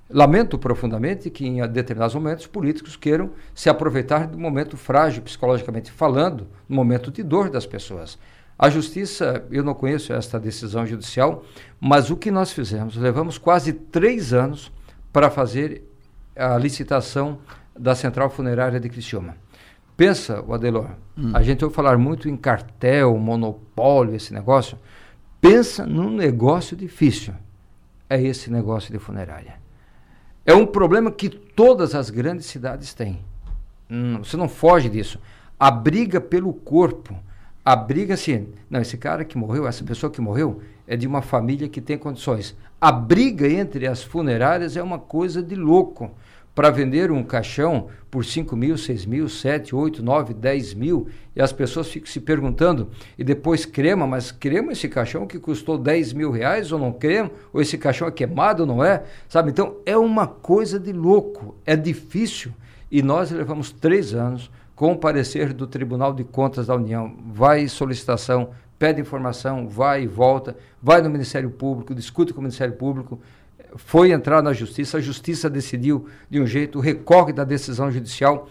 [0.09, 6.49] Lamento profundamente que em determinados momentos políticos queiram se aproveitar do momento frágil psicologicamente falando,
[6.69, 8.19] no momento de dor das pessoas.
[8.63, 11.43] A justiça, eu não conheço esta decisão judicial,
[11.81, 12.95] mas o que nós fizemos?
[12.95, 14.71] Levamos quase três anos
[15.11, 15.83] para fazer
[16.37, 17.39] a licitação
[17.75, 19.35] da Central Funerária de Criciúma.
[19.97, 21.31] Pensa, o Adelor, hum.
[21.33, 24.79] a gente ouve falar muito em cartel, monopólio, esse negócio.
[25.41, 27.33] Pensa num negócio difícil.
[28.11, 29.55] É esse negócio de funerária.
[30.45, 33.25] É um problema que todas as grandes cidades têm.
[33.91, 35.19] Hum, você não foge disso.
[35.59, 37.17] A briga pelo corpo
[37.65, 41.23] a briga assim, não, esse cara que morreu, essa pessoa que morreu, é de uma
[41.23, 42.57] família que tem condições.
[42.81, 46.11] A briga entre as funerárias é uma coisa de louco,
[46.55, 51.41] para vender um caixão por 5 mil, 6 mil, 7, 8, 9, 10 mil, e
[51.41, 56.13] as pessoas ficam se perguntando, e depois crema, mas crema esse caixão que custou 10
[56.13, 57.31] mil reais ou não crema?
[57.53, 59.05] Ou esse caixão é queimado ou não é?
[59.29, 59.51] Sabe?
[59.51, 62.53] Então é uma coisa de louco, é difícil.
[62.91, 68.53] E nós levamos três anos com parecer do Tribunal de Contas da União, vai solicitação,
[68.79, 73.21] pede informação, vai e volta, vai no Ministério Público, discute com o Ministério Público,
[73.77, 78.49] foi entrar na justiça, a justiça decidiu de um jeito, recorre da decisão judicial.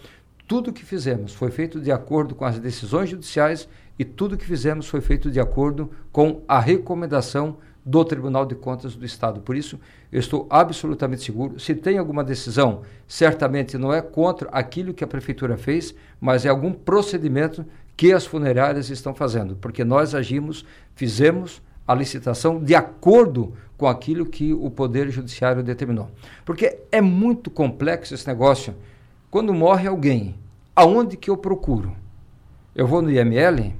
[0.47, 4.87] Tudo que fizemos foi feito de acordo com as decisões judiciais e tudo que fizemos
[4.87, 9.41] foi feito de acordo com a recomendação do Tribunal de Contas do Estado.
[9.41, 9.79] Por isso,
[10.11, 11.59] eu estou absolutamente seguro.
[11.59, 16.49] Se tem alguma decisão, certamente não é contra aquilo que a prefeitura fez, mas é
[16.49, 17.65] algum procedimento
[17.95, 20.65] que as funerárias estão fazendo, porque nós agimos,
[20.95, 26.09] fizemos a licitação de acordo com aquilo que o Poder Judiciário determinou.
[26.45, 28.75] Porque é muito complexo esse negócio.
[29.31, 30.35] Quando morre alguém,
[30.75, 31.95] aonde que eu procuro?
[32.75, 33.73] Eu vou no IML?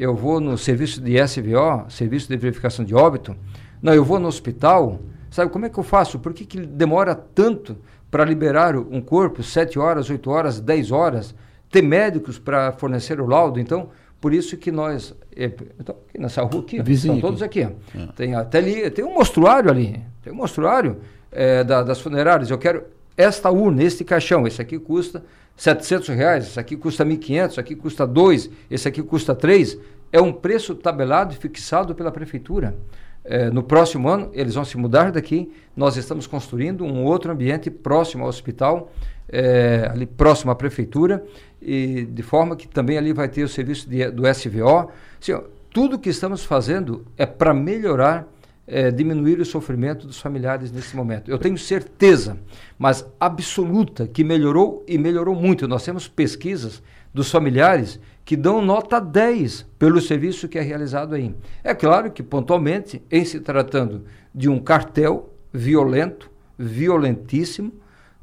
[0.00, 3.36] Eu vou no serviço de SVO, serviço de verificação de óbito?
[3.82, 4.98] Não, eu vou no hospital?
[5.30, 6.18] Sabe como é que eu faço?
[6.18, 7.76] Por que, que demora tanto
[8.10, 9.42] para liberar um corpo?
[9.42, 11.34] Sete horas, oito horas, dez horas?
[11.70, 13.60] Ter médicos para fornecer o laudo?
[13.60, 17.60] Então, por isso que nós, é, então, nessa rua aqui, estão todos aqui.
[17.60, 18.06] É.
[18.16, 20.96] Tem até ali, tem um mostruário ali, tem um mostruário
[21.30, 22.48] é, da, das funerárias.
[22.48, 22.84] Eu quero
[23.18, 25.22] esta urna, este caixão, esse aqui custa
[25.60, 29.78] 700 reais, esse aqui custa 1.500, esse aqui custa 2, esse aqui custa 3.
[30.10, 32.74] É um preço tabelado e fixado pela prefeitura.
[33.22, 35.52] É, no próximo ano, eles vão se mudar daqui.
[35.76, 38.90] Nós estamos construindo um outro ambiente próximo ao hospital,
[39.28, 41.22] é, ali próximo à prefeitura
[41.60, 44.90] e de forma que também ali vai ter o serviço de, do SVO.
[45.20, 48.26] Assim, ó, tudo que estamos fazendo é para melhorar,
[48.70, 51.28] é, diminuir o sofrimento dos familiares nesse momento.
[51.28, 52.38] Eu tenho certeza,
[52.78, 55.66] mas absoluta, que melhorou e melhorou muito.
[55.66, 56.80] Nós temos pesquisas
[57.12, 61.34] dos familiares que dão nota 10 pelo serviço que é realizado aí.
[61.64, 67.72] É claro que, pontualmente, em se tratando de um cartel violento, violentíssimo,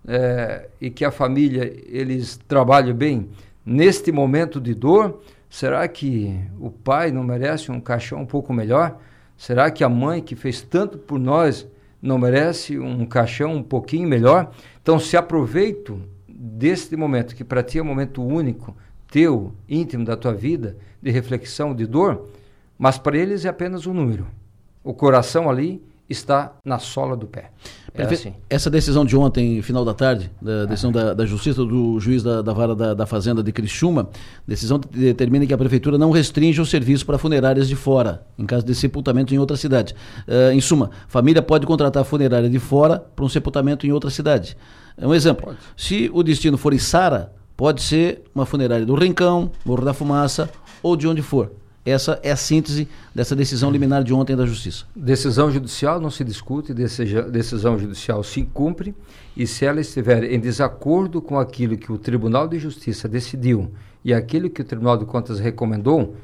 [0.08, 3.30] é, e que a família eles trabalhem bem
[3.66, 8.98] neste momento de dor, será que o pai não merece um caixão um pouco melhor?
[9.38, 11.68] Será que a mãe que fez tanto por nós
[12.02, 14.52] não merece um caixão um pouquinho melhor?
[14.82, 18.76] Então, se aproveito deste momento, que para ti é um momento único,
[19.10, 22.28] teu, íntimo da tua vida, de reflexão, de dor,
[22.78, 24.28] mas para eles é apenas um número.
[24.84, 27.52] O coração ali está na sola do pé.
[27.94, 28.34] É assim.
[28.50, 32.42] Essa decisão de ontem, final da tarde, da decisão da, da, Justiça do juiz da,
[32.42, 34.10] da vara da, da, Fazenda de Criciúma,
[34.48, 38.66] decisão determina que a Prefeitura não restringe o serviço para funerárias de fora, em caso
[38.66, 39.96] de sepultamento em outra cidade.
[40.28, 44.56] Uh, em suma, família pode contratar funerária de fora para um sepultamento em outra cidade.
[44.96, 45.48] É um exemplo.
[45.48, 45.58] Pode.
[45.76, 50.50] Se o destino for Içara, pode ser uma funerária do Rincão, Morro da Fumaça
[50.84, 51.52] ou de onde for.
[51.88, 54.84] Essa é a síntese dessa decisão liminar de ontem da Justiça.
[54.94, 58.94] Decisão judicial não se discute, decisão judicial se cumpre,
[59.38, 63.72] e se ela estiver em desacordo com aquilo que o Tribunal de Justiça decidiu
[64.04, 66.18] e aquilo que o Tribunal de Contas recomendou,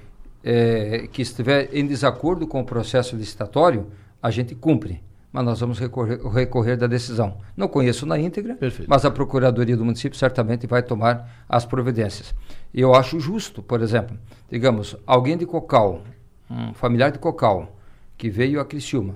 [0.43, 3.88] é, que estiver em desacordo com o processo licitatório,
[4.21, 5.02] a gente cumpre
[5.34, 7.38] mas nós vamos recorrer, recorrer, da decisão.
[7.58, 8.88] Não conheço na íntegra, Perfeito.
[8.88, 12.36] mas a Procuradoria do município certamente vai tomar as providências.
[12.73, 14.17] Eu acho justo, por exemplo,
[14.49, 16.01] digamos, alguém de Cocal,
[16.49, 17.75] um familiar de Cocal,
[18.17, 19.15] que veio a Criciúma,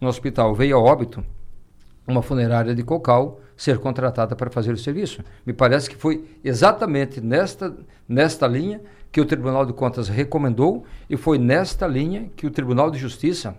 [0.00, 1.24] no hospital, veio a óbito,
[2.06, 5.22] uma funerária de Cocal ser contratada para fazer o serviço.
[5.44, 7.74] Me parece que foi exatamente nesta,
[8.08, 12.90] nesta linha que o Tribunal de Contas recomendou e foi nesta linha que o Tribunal
[12.90, 13.56] de Justiça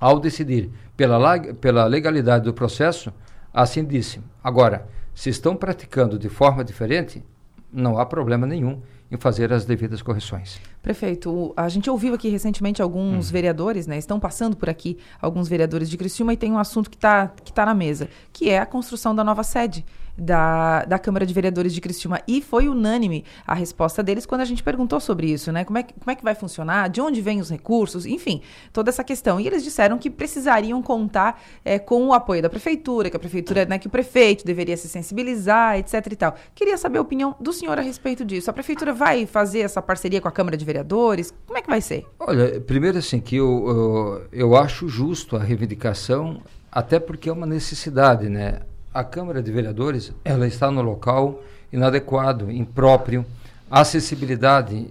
[0.00, 3.12] ao decidir pela, pela legalidade do processo,
[3.54, 4.20] assim disse.
[4.42, 7.24] Agora, se estão praticando de forma diferente,
[7.72, 8.80] não há problema nenhum
[9.10, 10.60] em fazer as devidas correções.
[10.80, 13.32] Prefeito, a gente ouviu aqui recentemente alguns hum.
[13.32, 13.98] vereadores, né?
[13.98, 17.52] Estão passando por aqui alguns vereadores de Criciúma e tem um assunto que está que
[17.52, 19.84] tá na mesa, que é a construção da nova sede
[20.16, 22.20] da, da Câmara de Vereadores de Criciúma.
[22.26, 25.64] E foi unânime a resposta deles quando a gente perguntou sobre isso, né?
[25.64, 26.88] Como é, que, como é que vai funcionar?
[26.88, 28.06] De onde vêm os recursos?
[28.06, 29.40] Enfim, toda essa questão.
[29.40, 33.64] E eles disseram que precisariam contar é, com o apoio da prefeitura, que a prefeitura,
[33.64, 36.34] né, que o prefeito deveria se sensibilizar, etc e tal.
[36.54, 38.50] Queria saber a opinião do senhor a respeito disso.
[38.50, 41.32] A prefeitura vai fazer essa parceria com a Câmara de Vereadores?
[41.46, 42.06] Como é que vai ser?
[42.18, 47.46] Olha, primeiro assim, que eu, eu, eu acho justo a reivindicação, até porque é uma
[47.46, 48.60] necessidade, né?
[48.92, 53.24] A Câmara de Vereadores ela está no local inadequado, impróprio.
[53.70, 54.88] A acessibilidade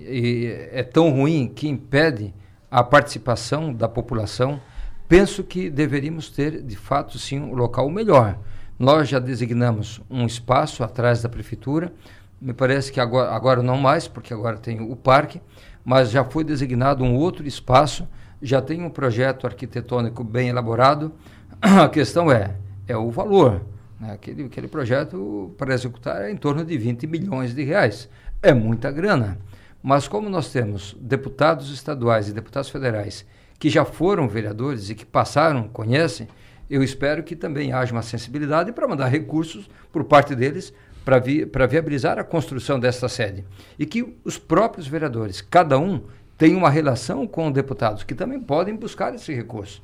[0.71, 2.33] é tão ruim que impede
[2.69, 4.59] a participação da população.
[5.07, 8.39] Penso que deveríamos ter, de fato, sim, um local melhor.
[8.79, 11.93] Nós já designamos um espaço atrás da prefeitura,
[12.41, 15.39] me parece que agora, agora não mais, porque agora tem o parque,
[15.85, 18.07] mas já foi designado um outro espaço,
[18.41, 21.11] já tem um projeto arquitetônico bem elaborado.
[21.61, 22.55] A questão é,
[22.87, 23.61] é o valor.
[24.01, 24.13] Né?
[24.13, 28.09] Aquele, aquele projeto para executar é em torno de 20 milhões de reais.
[28.41, 29.37] É muita grana.
[29.83, 33.25] Mas como nós temos deputados estaduais e deputados federais
[33.59, 36.27] que já foram vereadores e que passaram, conhecem,
[36.67, 40.73] eu espero que também haja uma sensibilidade para mandar recursos por parte deles
[41.05, 43.43] para vi viabilizar a construção desta sede.
[43.77, 46.01] E que os próprios vereadores, cada um,
[46.37, 49.81] tenha uma relação com deputados que também podem buscar esse recurso.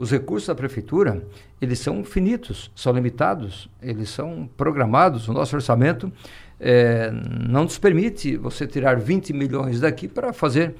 [0.00, 1.22] Os recursos da prefeitura,
[1.60, 5.28] eles são finitos, são limitados, eles são programados.
[5.28, 6.10] O nosso orçamento
[6.58, 10.74] é, não nos permite você tirar 20 milhões daqui para fazer,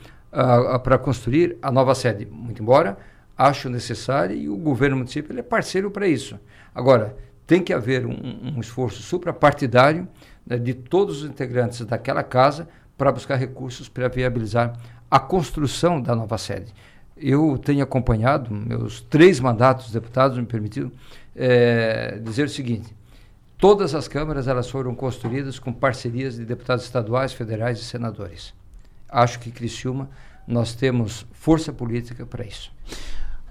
[0.83, 2.25] para construir a nova sede.
[2.25, 2.97] Muito embora
[3.37, 6.41] acho necessário e o governo municipal é parceiro para isso.
[6.75, 7.14] Agora,
[7.47, 10.09] tem que haver um, um esforço suprapartidário
[10.47, 12.66] né, de todos os integrantes daquela casa
[12.97, 14.79] para buscar recursos para viabilizar
[15.11, 16.73] a construção da nova sede.
[17.21, 20.91] Eu tenho acompanhado, meus três mandatos de deputados me permitiram
[21.37, 22.95] é, dizer o seguinte,
[23.59, 28.55] todas as câmaras elas foram construídas com parcerias de deputados estaduais, federais e senadores.
[29.09, 30.09] Acho que Criciúma
[30.47, 32.73] nós temos força política para isso.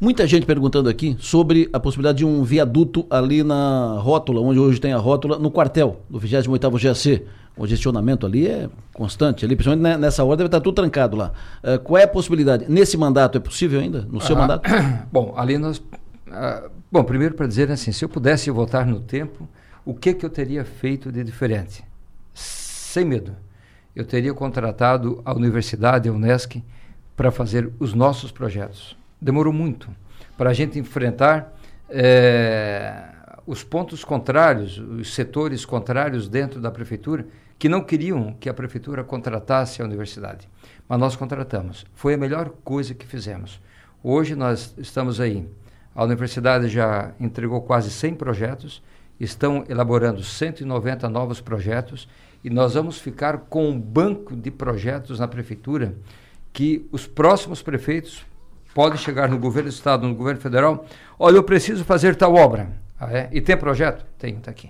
[0.02, 4.80] Muita gente perguntando aqui sobre a possibilidade de um viaduto ali na rótula, onde hoje
[4.80, 7.26] tem a rótula, no quartel do 28º GAC.
[7.58, 11.34] O gestionamento ali é constante, ali, principalmente nessa hora deve estar tudo trancado lá.
[11.62, 12.66] Uh, qual é a possibilidade?
[12.70, 14.08] Nesse mandato é possível ainda?
[14.10, 14.70] No seu ah, mandato?
[15.12, 15.80] Bom, ali nós.
[15.80, 19.50] Uh, bom, primeiro para dizer assim, se eu pudesse voltar no tempo,
[19.84, 21.84] o que, que eu teria feito de diferente?
[22.34, 23.36] Sem medo.
[23.94, 26.64] Eu teria contratado a universidade, a Unesc,
[27.18, 29.90] para fazer os nossos projetos demorou muito
[30.38, 31.54] para a gente enfrentar
[31.90, 33.04] é,
[33.46, 37.26] os pontos contrários, os setores contrários dentro da prefeitura,
[37.58, 40.48] que não queriam que a prefeitura contratasse a universidade.
[40.88, 41.86] Mas nós contratamos.
[41.94, 43.60] Foi a melhor coisa que fizemos.
[44.02, 45.46] Hoje nós estamos aí.
[45.94, 48.82] A universidade já entregou quase 100 projetos,
[49.20, 52.08] estão elaborando 190 novos projetos
[52.44, 55.94] e nós vamos ficar com um banco de projetos na prefeitura
[56.54, 58.26] que os próximos prefeitos
[58.74, 60.86] pode chegar no governo do estado, no governo federal,
[61.18, 62.70] olha, eu preciso fazer tal obra.
[63.00, 63.30] Ah, é?
[63.32, 64.06] E tem projeto?
[64.18, 64.70] Tem, está aqui.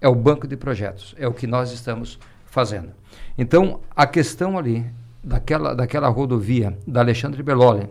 [0.00, 2.90] É o banco de projetos, é o que nós estamos fazendo.
[3.38, 4.84] Então, a questão ali
[5.22, 7.88] daquela, daquela rodovia da Alexandre Belloli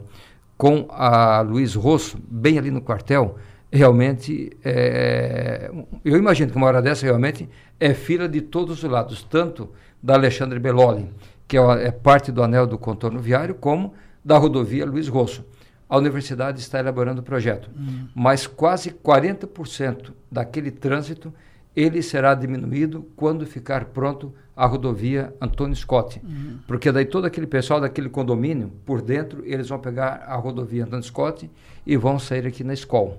[0.56, 3.38] com a Luiz Rosso, bem ali no quartel,
[3.72, 5.72] realmente, é,
[6.06, 7.49] eu imagino que uma hora dessa realmente
[7.80, 9.70] é fila de todos os lados, tanto
[10.01, 11.10] da Alexandre Belloli,
[11.47, 13.93] que é, é parte do anel do contorno viário, como
[14.24, 15.45] da rodovia Luiz Rosso.
[15.89, 18.07] A universidade está elaborando o projeto, uhum.
[18.15, 21.34] mas quase 40% daquele trânsito
[21.76, 26.21] ele será diminuído quando ficar pronto a rodovia Antônio Scott.
[26.24, 26.59] Uhum.
[26.67, 31.03] Porque daí todo aquele pessoal daquele condomínio, por dentro, eles vão pegar a rodovia Antônio
[31.03, 31.49] Scott
[31.86, 33.17] e vão sair aqui na escola.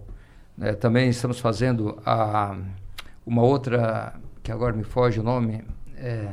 [0.60, 2.56] É, também estamos fazendo a,
[3.26, 5.64] uma outra, que agora me foge o nome,
[5.96, 6.28] é,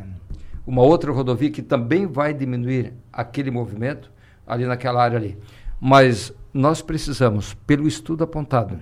[0.66, 4.12] uma outra rodovia que também vai diminuir aquele movimento,
[4.46, 5.38] ali naquela área ali.
[5.80, 8.80] Mas nós precisamos, pelo estudo apontado,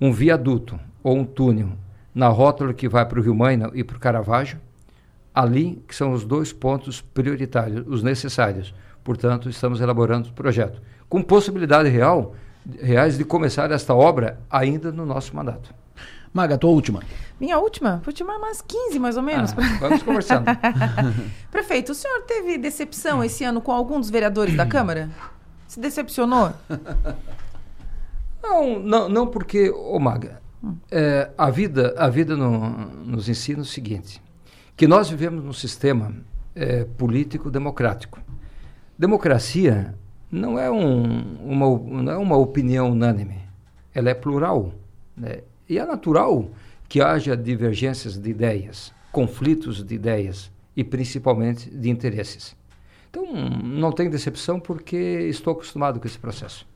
[0.00, 1.72] um viaduto ou um túnel
[2.14, 4.58] na rótula que vai para o Rio Maina e para o Caravaggio,
[5.34, 8.74] ali que são os dois pontos prioritários, os necessários.
[9.02, 12.34] Portanto, estamos elaborando o projeto, com possibilidade real,
[12.80, 15.74] reais de começar esta obra ainda no nosso mandato.
[16.32, 17.02] Maga, tua última.
[17.40, 18.00] Minha última?
[18.04, 19.52] Vou te chamar umas 15, mais ou menos.
[19.52, 20.44] Ah, vamos conversando.
[21.50, 25.10] Prefeito, o senhor teve decepção esse ano com algum dos vereadores da Câmara?
[25.66, 26.52] Se decepcionou?
[28.42, 30.74] Não, não, não porque, ô Maga, hum.
[30.90, 32.70] é, a vida, a vida no,
[33.04, 34.22] nos ensina o seguinte,
[34.76, 36.14] que nós vivemos num sistema
[36.54, 38.18] é, político democrático.
[38.98, 39.94] Democracia
[40.30, 43.38] não é, um, uma, não é uma opinião unânime,
[43.94, 44.72] ela é plural.
[45.16, 45.40] Né?
[45.70, 46.50] E é natural
[46.88, 52.56] que haja divergências de ideias, conflitos de ideias e principalmente de interesses.
[53.08, 56.66] Então, não tem decepção porque estou acostumado com esse processo.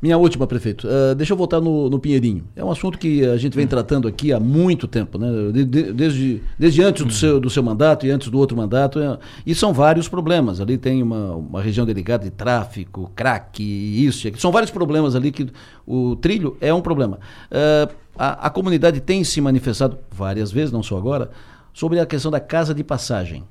[0.00, 0.86] Minha última, prefeito.
[0.86, 2.44] Uh, deixa eu voltar no, no, Pinheirinho.
[2.54, 3.68] É um assunto que a gente vem hum.
[3.68, 5.28] tratando aqui há muito tempo, né?
[5.52, 7.12] De, de, desde, desde antes do, hum.
[7.12, 9.00] seu, do seu mandato e antes do outro mandato.
[9.00, 10.60] É, e são vários problemas.
[10.60, 14.28] Ali tem uma, uma região delicada de tráfico, crack, isso.
[14.38, 15.48] São vários problemas ali que
[15.84, 17.18] o trilho é um problema.
[17.50, 21.28] Uh, a, a comunidade tem se manifestado várias vezes, não só agora,
[21.74, 23.42] sobre a questão da casa de passagem.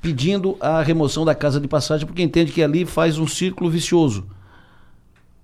[0.00, 4.24] Pedindo a remoção da casa de passagem, porque entende que ali faz um círculo vicioso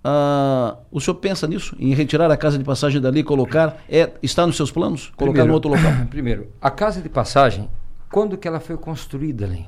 [0.08, 1.74] Ah, o senhor pensa nisso?
[1.80, 3.82] Em retirar a casa de passagem dali e colocar?
[3.88, 5.12] É, está nos seus planos?
[5.16, 5.90] Colocar primeiro, no outro local?
[6.08, 7.68] Primeiro, a casa de passagem,
[8.08, 9.66] quando que ela foi construída ali?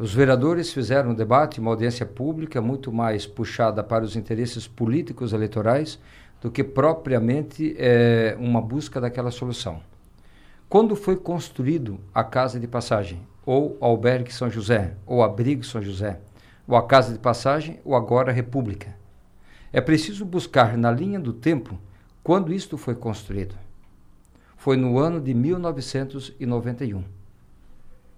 [0.00, 5.32] Os vereadores fizeram um debate, uma audiência pública muito mais puxada para os interesses políticos
[5.32, 5.98] eleitorais
[6.40, 9.80] do que propriamente é, uma busca daquela solução.
[10.68, 16.20] Quando foi construído a Casa de Passagem, ou Albergue São José, ou Abrigo São José,
[16.68, 18.94] ou a Casa de Passagem, ou agora a República.
[19.72, 21.78] É preciso buscar na linha do tempo
[22.22, 23.54] quando isto foi construído.
[24.54, 27.02] Foi no ano de 1991.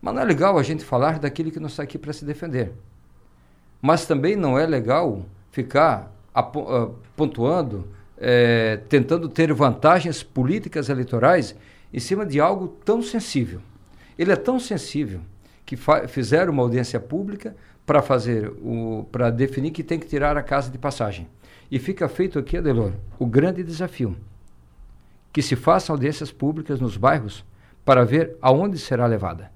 [0.03, 2.72] Mas não é legal a gente falar daquele que não está aqui para se defender.
[3.80, 7.88] Mas também não é legal ficar uh, pontuando,
[8.18, 11.55] é, tentando ter vantagens políticas eleitorais
[11.92, 13.61] em cima de algo tão sensível.
[14.18, 15.20] Ele é tão sensível
[15.64, 15.76] que
[16.09, 17.55] fizeram uma audiência pública
[17.91, 21.26] para fazer o para definir que tem que tirar a casa de passagem.
[21.68, 24.16] E fica feito aqui, Adelor, o grande desafio
[25.32, 27.45] que se façam audiências públicas nos bairros
[27.84, 29.51] para ver aonde será levada.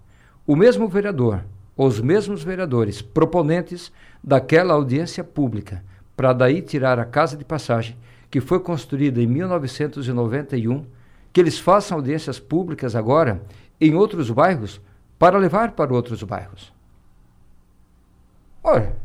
[0.44, 1.44] O mesmo vereador,
[1.76, 5.84] os mesmos vereadores proponentes daquela audiência pública,
[6.16, 7.96] para daí tirar a casa de passagem,
[8.32, 10.84] que foi construída em 1991,
[11.32, 13.40] que eles façam audiências públicas agora
[13.80, 14.80] em outros bairros
[15.20, 16.73] para levar para outros bairros.
[18.64, 18.96] Olha,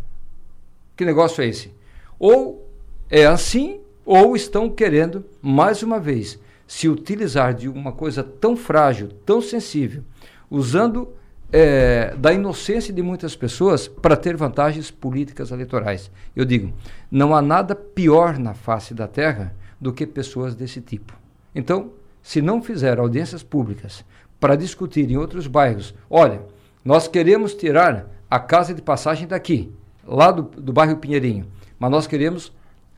[0.95, 1.73] que negócio é esse?
[2.17, 2.65] Ou
[3.09, 9.09] é assim, ou estão querendo, mais uma vez, se utilizar de uma coisa tão frágil,
[9.25, 10.01] tão sensível,
[10.49, 11.09] usando
[11.51, 16.09] é, da inocência de muitas pessoas para ter vantagens políticas eleitorais.
[16.33, 16.71] Eu digo,
[17.11, 21.13] não há nada pior na face da terra do que pessoas desse tipo.
[21.53, 21.91] Então,
[22.21, 24.05] se não fizer audiências públicas
[24.39, 26.41] para discutir em outros bairros, olha,
[26.85, 29.73] nós queremos tirar a casa de passagem daqui,
[30.05, 32.53] lá do, do bairro Pinheirinho, mas nós queremos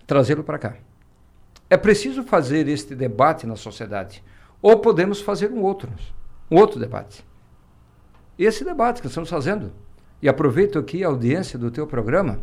[0.06, 0.76] trazê-lo para cá.
[1.70, 4.24] É preciso fazer este debate na sociedade,
[4.62, 5.90] ou podemos fazer um outro,
[6.50, 7.26] um outro debate.
[8.38, 9.72] Esse debate que estamos fazendo,
[10.22, 12.40] e aproveito aqui a audiência do teu programa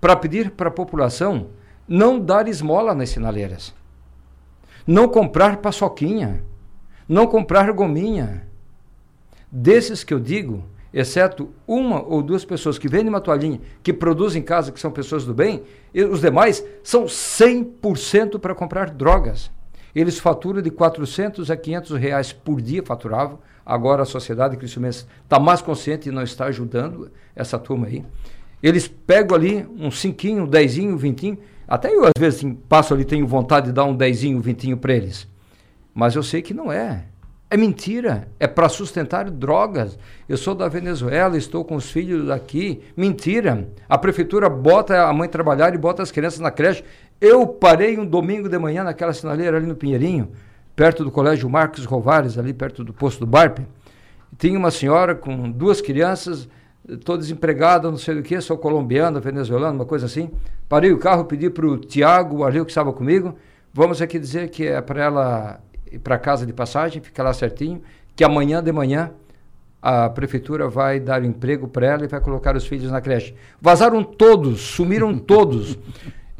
[0.00, 1.50] para pedir para a população
[1.86, 3.74] não dar esmola nas sinaleiras,
[4.86, 6.42] não comprar paçoquinha,
[7.08, 8.46] não comprar gominha.
[9.50, 14.42] Desses que eu digo, exceto uma ou duas pessoas que vendem uma toalhinha, que produzem
[14.42, 15.62] em casa, que são pessoas do bem,
[16.10, 19.50] os demais são 100% para comprar drogas.
[19.94, 23.38] Eles faturam de 400 a 500 reais por dia, faturavam.
[23.64, 28.04] Agora a sociedade cristianense está mais consciente e não está ajudando essa turma aí.
[28.62, 31.38] Eles pegam ali um cinquinho, um dezinho, um vintinho.
[31.66, 34.76] Até eu, às vezes, assim, passo ali, tenho vontade de dar um dezinho, um vintinho
[34.76, 35.28] para eles.
[35.94, 37.04] Mas eu sei que não é.
[37.52, 38.28] É mentira.
[38.40, 39.98] É para sustentar drogas.
[40.26, 42.80] Eu sou da Venezuela, estou com os filhos aqui.
[42.96, 43.68] Mentira.
[43.86, 46.82] A prefeitura bota a mãe trabalhar e bota as crianças na creche.
[47.20, 50.30] Eu parei um domingo de manhã naquela sinaleira ali no Pinheirinho,
[50.74, 53.58] perto do colégio Marcos Rovares, ali perto do posto do Barp.
[54.38, 56.48] Tinha uma senhora com duas crianças,
[56.88, 60.30] estou desempregada, não sei do que, sou colombiana, venezuelana, uma coisa assim.
[60.70, 63.36] Parei o carro, pedi para o Tiago, o Arleu que estava comigo,
[63.74, 65.60] vamos aqui dizer que é para ela
[65.98, 67.82] para casa de passagem, fica lá certinho,
[68.14, 69.12] que amanhã de manhã
[69.80, 73.34] a prefeitura vai dar emprego para ela e vai colocar os filhos na creche.
[73.60, 75.76] Vazaram todos, sumiram todos.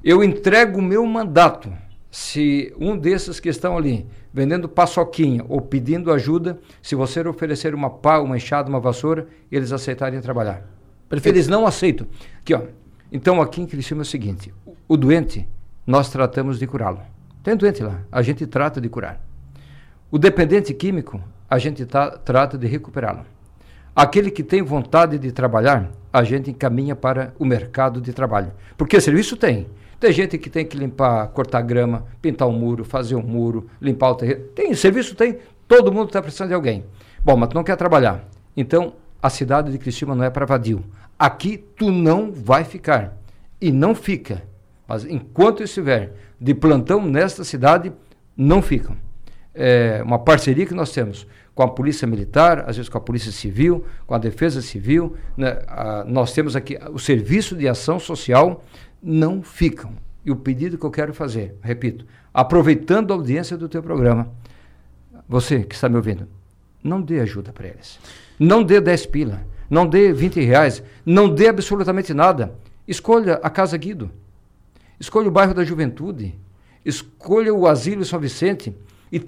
[0.05, 1.73] Eu entrego o meu mandato.
[2.11, 7.91] Se um desses que estão ali vendendo paçoquinha ou pedindo ajuda, se você oferecer uma
[7.91, 10.67] pá, uma enxada, uma vassoura, eles aceitarem trabalhar.
[11.09, 11.35] Perfeito.
[11.35, 12.07] Eles não aceitam.
[12.41, 12.63] Aqui, ó.
[13.11, 14.53] Então, aqui em Criciúma é o seguinte:
[14.89, 15.47] o doente,
[15.87, 17.01] nós tratamos de curá-lo.
[17.43, 19.21] Tem doente lá, a gente trata de curar.
[20.13, 23.25] O dependente químico, a gente tá, trata de recuperá-lo.
[23.97, 28.53] Aquele que tem vontade de trabalhar, a gente encaminha para o mercado de trabalho.
[28.77, 29.69] Porque serviço tem.
[29.99, 34.11] Tem gente que tem que limpar, cortar grama, pintar um muro, fazer um muro, limpar
[34.11, 34.43] o terreno.
[34.55, 35.39] Tem, serviço tem.
[35.67, 36.85] Todo mundo está precisando de alguém.
[37.25, 38.23] Bom, mas tu não quer trabalhar.
[38.55, 38.93] Então,
[39.23, 40.85] a cidade de Cristina não é para vadio.
[41.19, 43.17] Aqui tu não vai ficar.
[43.59, 44.43] E não fica.
[44.87, 47.91] Mas enquanto estiver de plantão nesta cidade,
[48.37, 48.95] não ficam
[49.55, 53.31] é, uma parceria que nós temos com a Polícia Militar, às vezes com a Polícia
[53.31, 55.17] Civil, com a Defesa Civil.
[55.37, 55.59] Né?
[55.67, 58.65] A, nós temos aqui o Serviço de Ação Social,
[59.03, 59.93] não ficam.
[60.25, 64.31] E o pedido que eu quero fazer, repito, aproveitando a audiência do teu programa,
[65.29, 66.29] você que está me ouvindo,
[66.83, 67.99] não dê ajuda para eles.
[68.39, 72.55] Não dê 10 pila, não dê 20 reais, não dê absolutamente nada.
[72.87, 74.11] Escolha a Casa Guido,
[74.99, 76.35] escolha o bairro da Juventude,
[76.85, 78.75] escolha o Asilo São Vicente,
[79.13, 79.23] e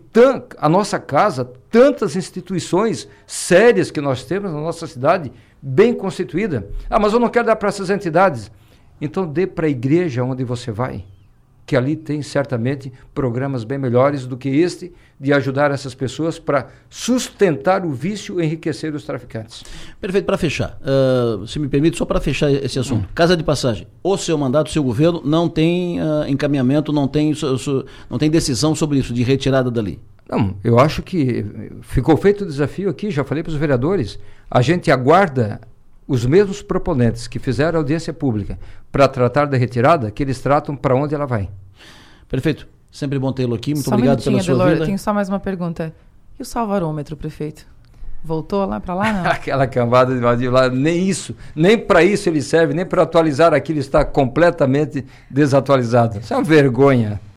[0.57, 5.31] a nossa casa, tantas instituições sérias que nós temos na nossa cidade,
[5.61, 6.67] bem constituída.
[6.89, 8.51] Ah, mas eu não quero dar para essas entidades.
[8.99, 11.05] Então dê para a igreja onde você vai,
[11.67, 16.69] que ali tem certamente programas bem melhores do que este de ajudar essas pessoas para
[16.91, 19.65] sustentar o vício e enriquecer os traficantes.
[20.01, 23.05] Perfeito, para fechar, uh, se me permite, só para fechar esse assunto.
[23.05, 23.13] Hum.
[23.15, 27.33] Casa de passagem, o seu mandato, o seu governo não tem uh, encaminhamento, não tem,
[28.11, 30.01] não tem decisão sobre isso, de retirada dali.
[30.29, 31.45] Não, eu acho que
[31.83, 34.19] ficou feito o desafio aqui, já falei para os vereadores.
[34.51, 35.61] A gente aguarda
[36.07, 38.59] os mesmos proponentes que fizeram audiência pública
[38.93, 41.49] para tratar da retirada, que eles tratam para onde ela vai.
[42.29, 42.67] Perfeito.
[42.91, 43.75] Sempre bom tê-lo aqui.
[43.75, 44.87] Muito só obrigado pela sua Delor, vida.
[44.87, 45.93] Tenho só mais uma pergunta.
[46.39, 47.67] E o salvarômetro, prefeito?
[48.23, 49.13] Voltou lá para lá?
[49.13, 49.27] Não?
[49.31, 53.53] Aquela cambada de vazio lá, nem isso, nem para isso ele serve, nem para atualizar
[53.53, 56.21] aquilo está completamente desatualizado.
[56.21, 57.21] Isso é uma vergonha.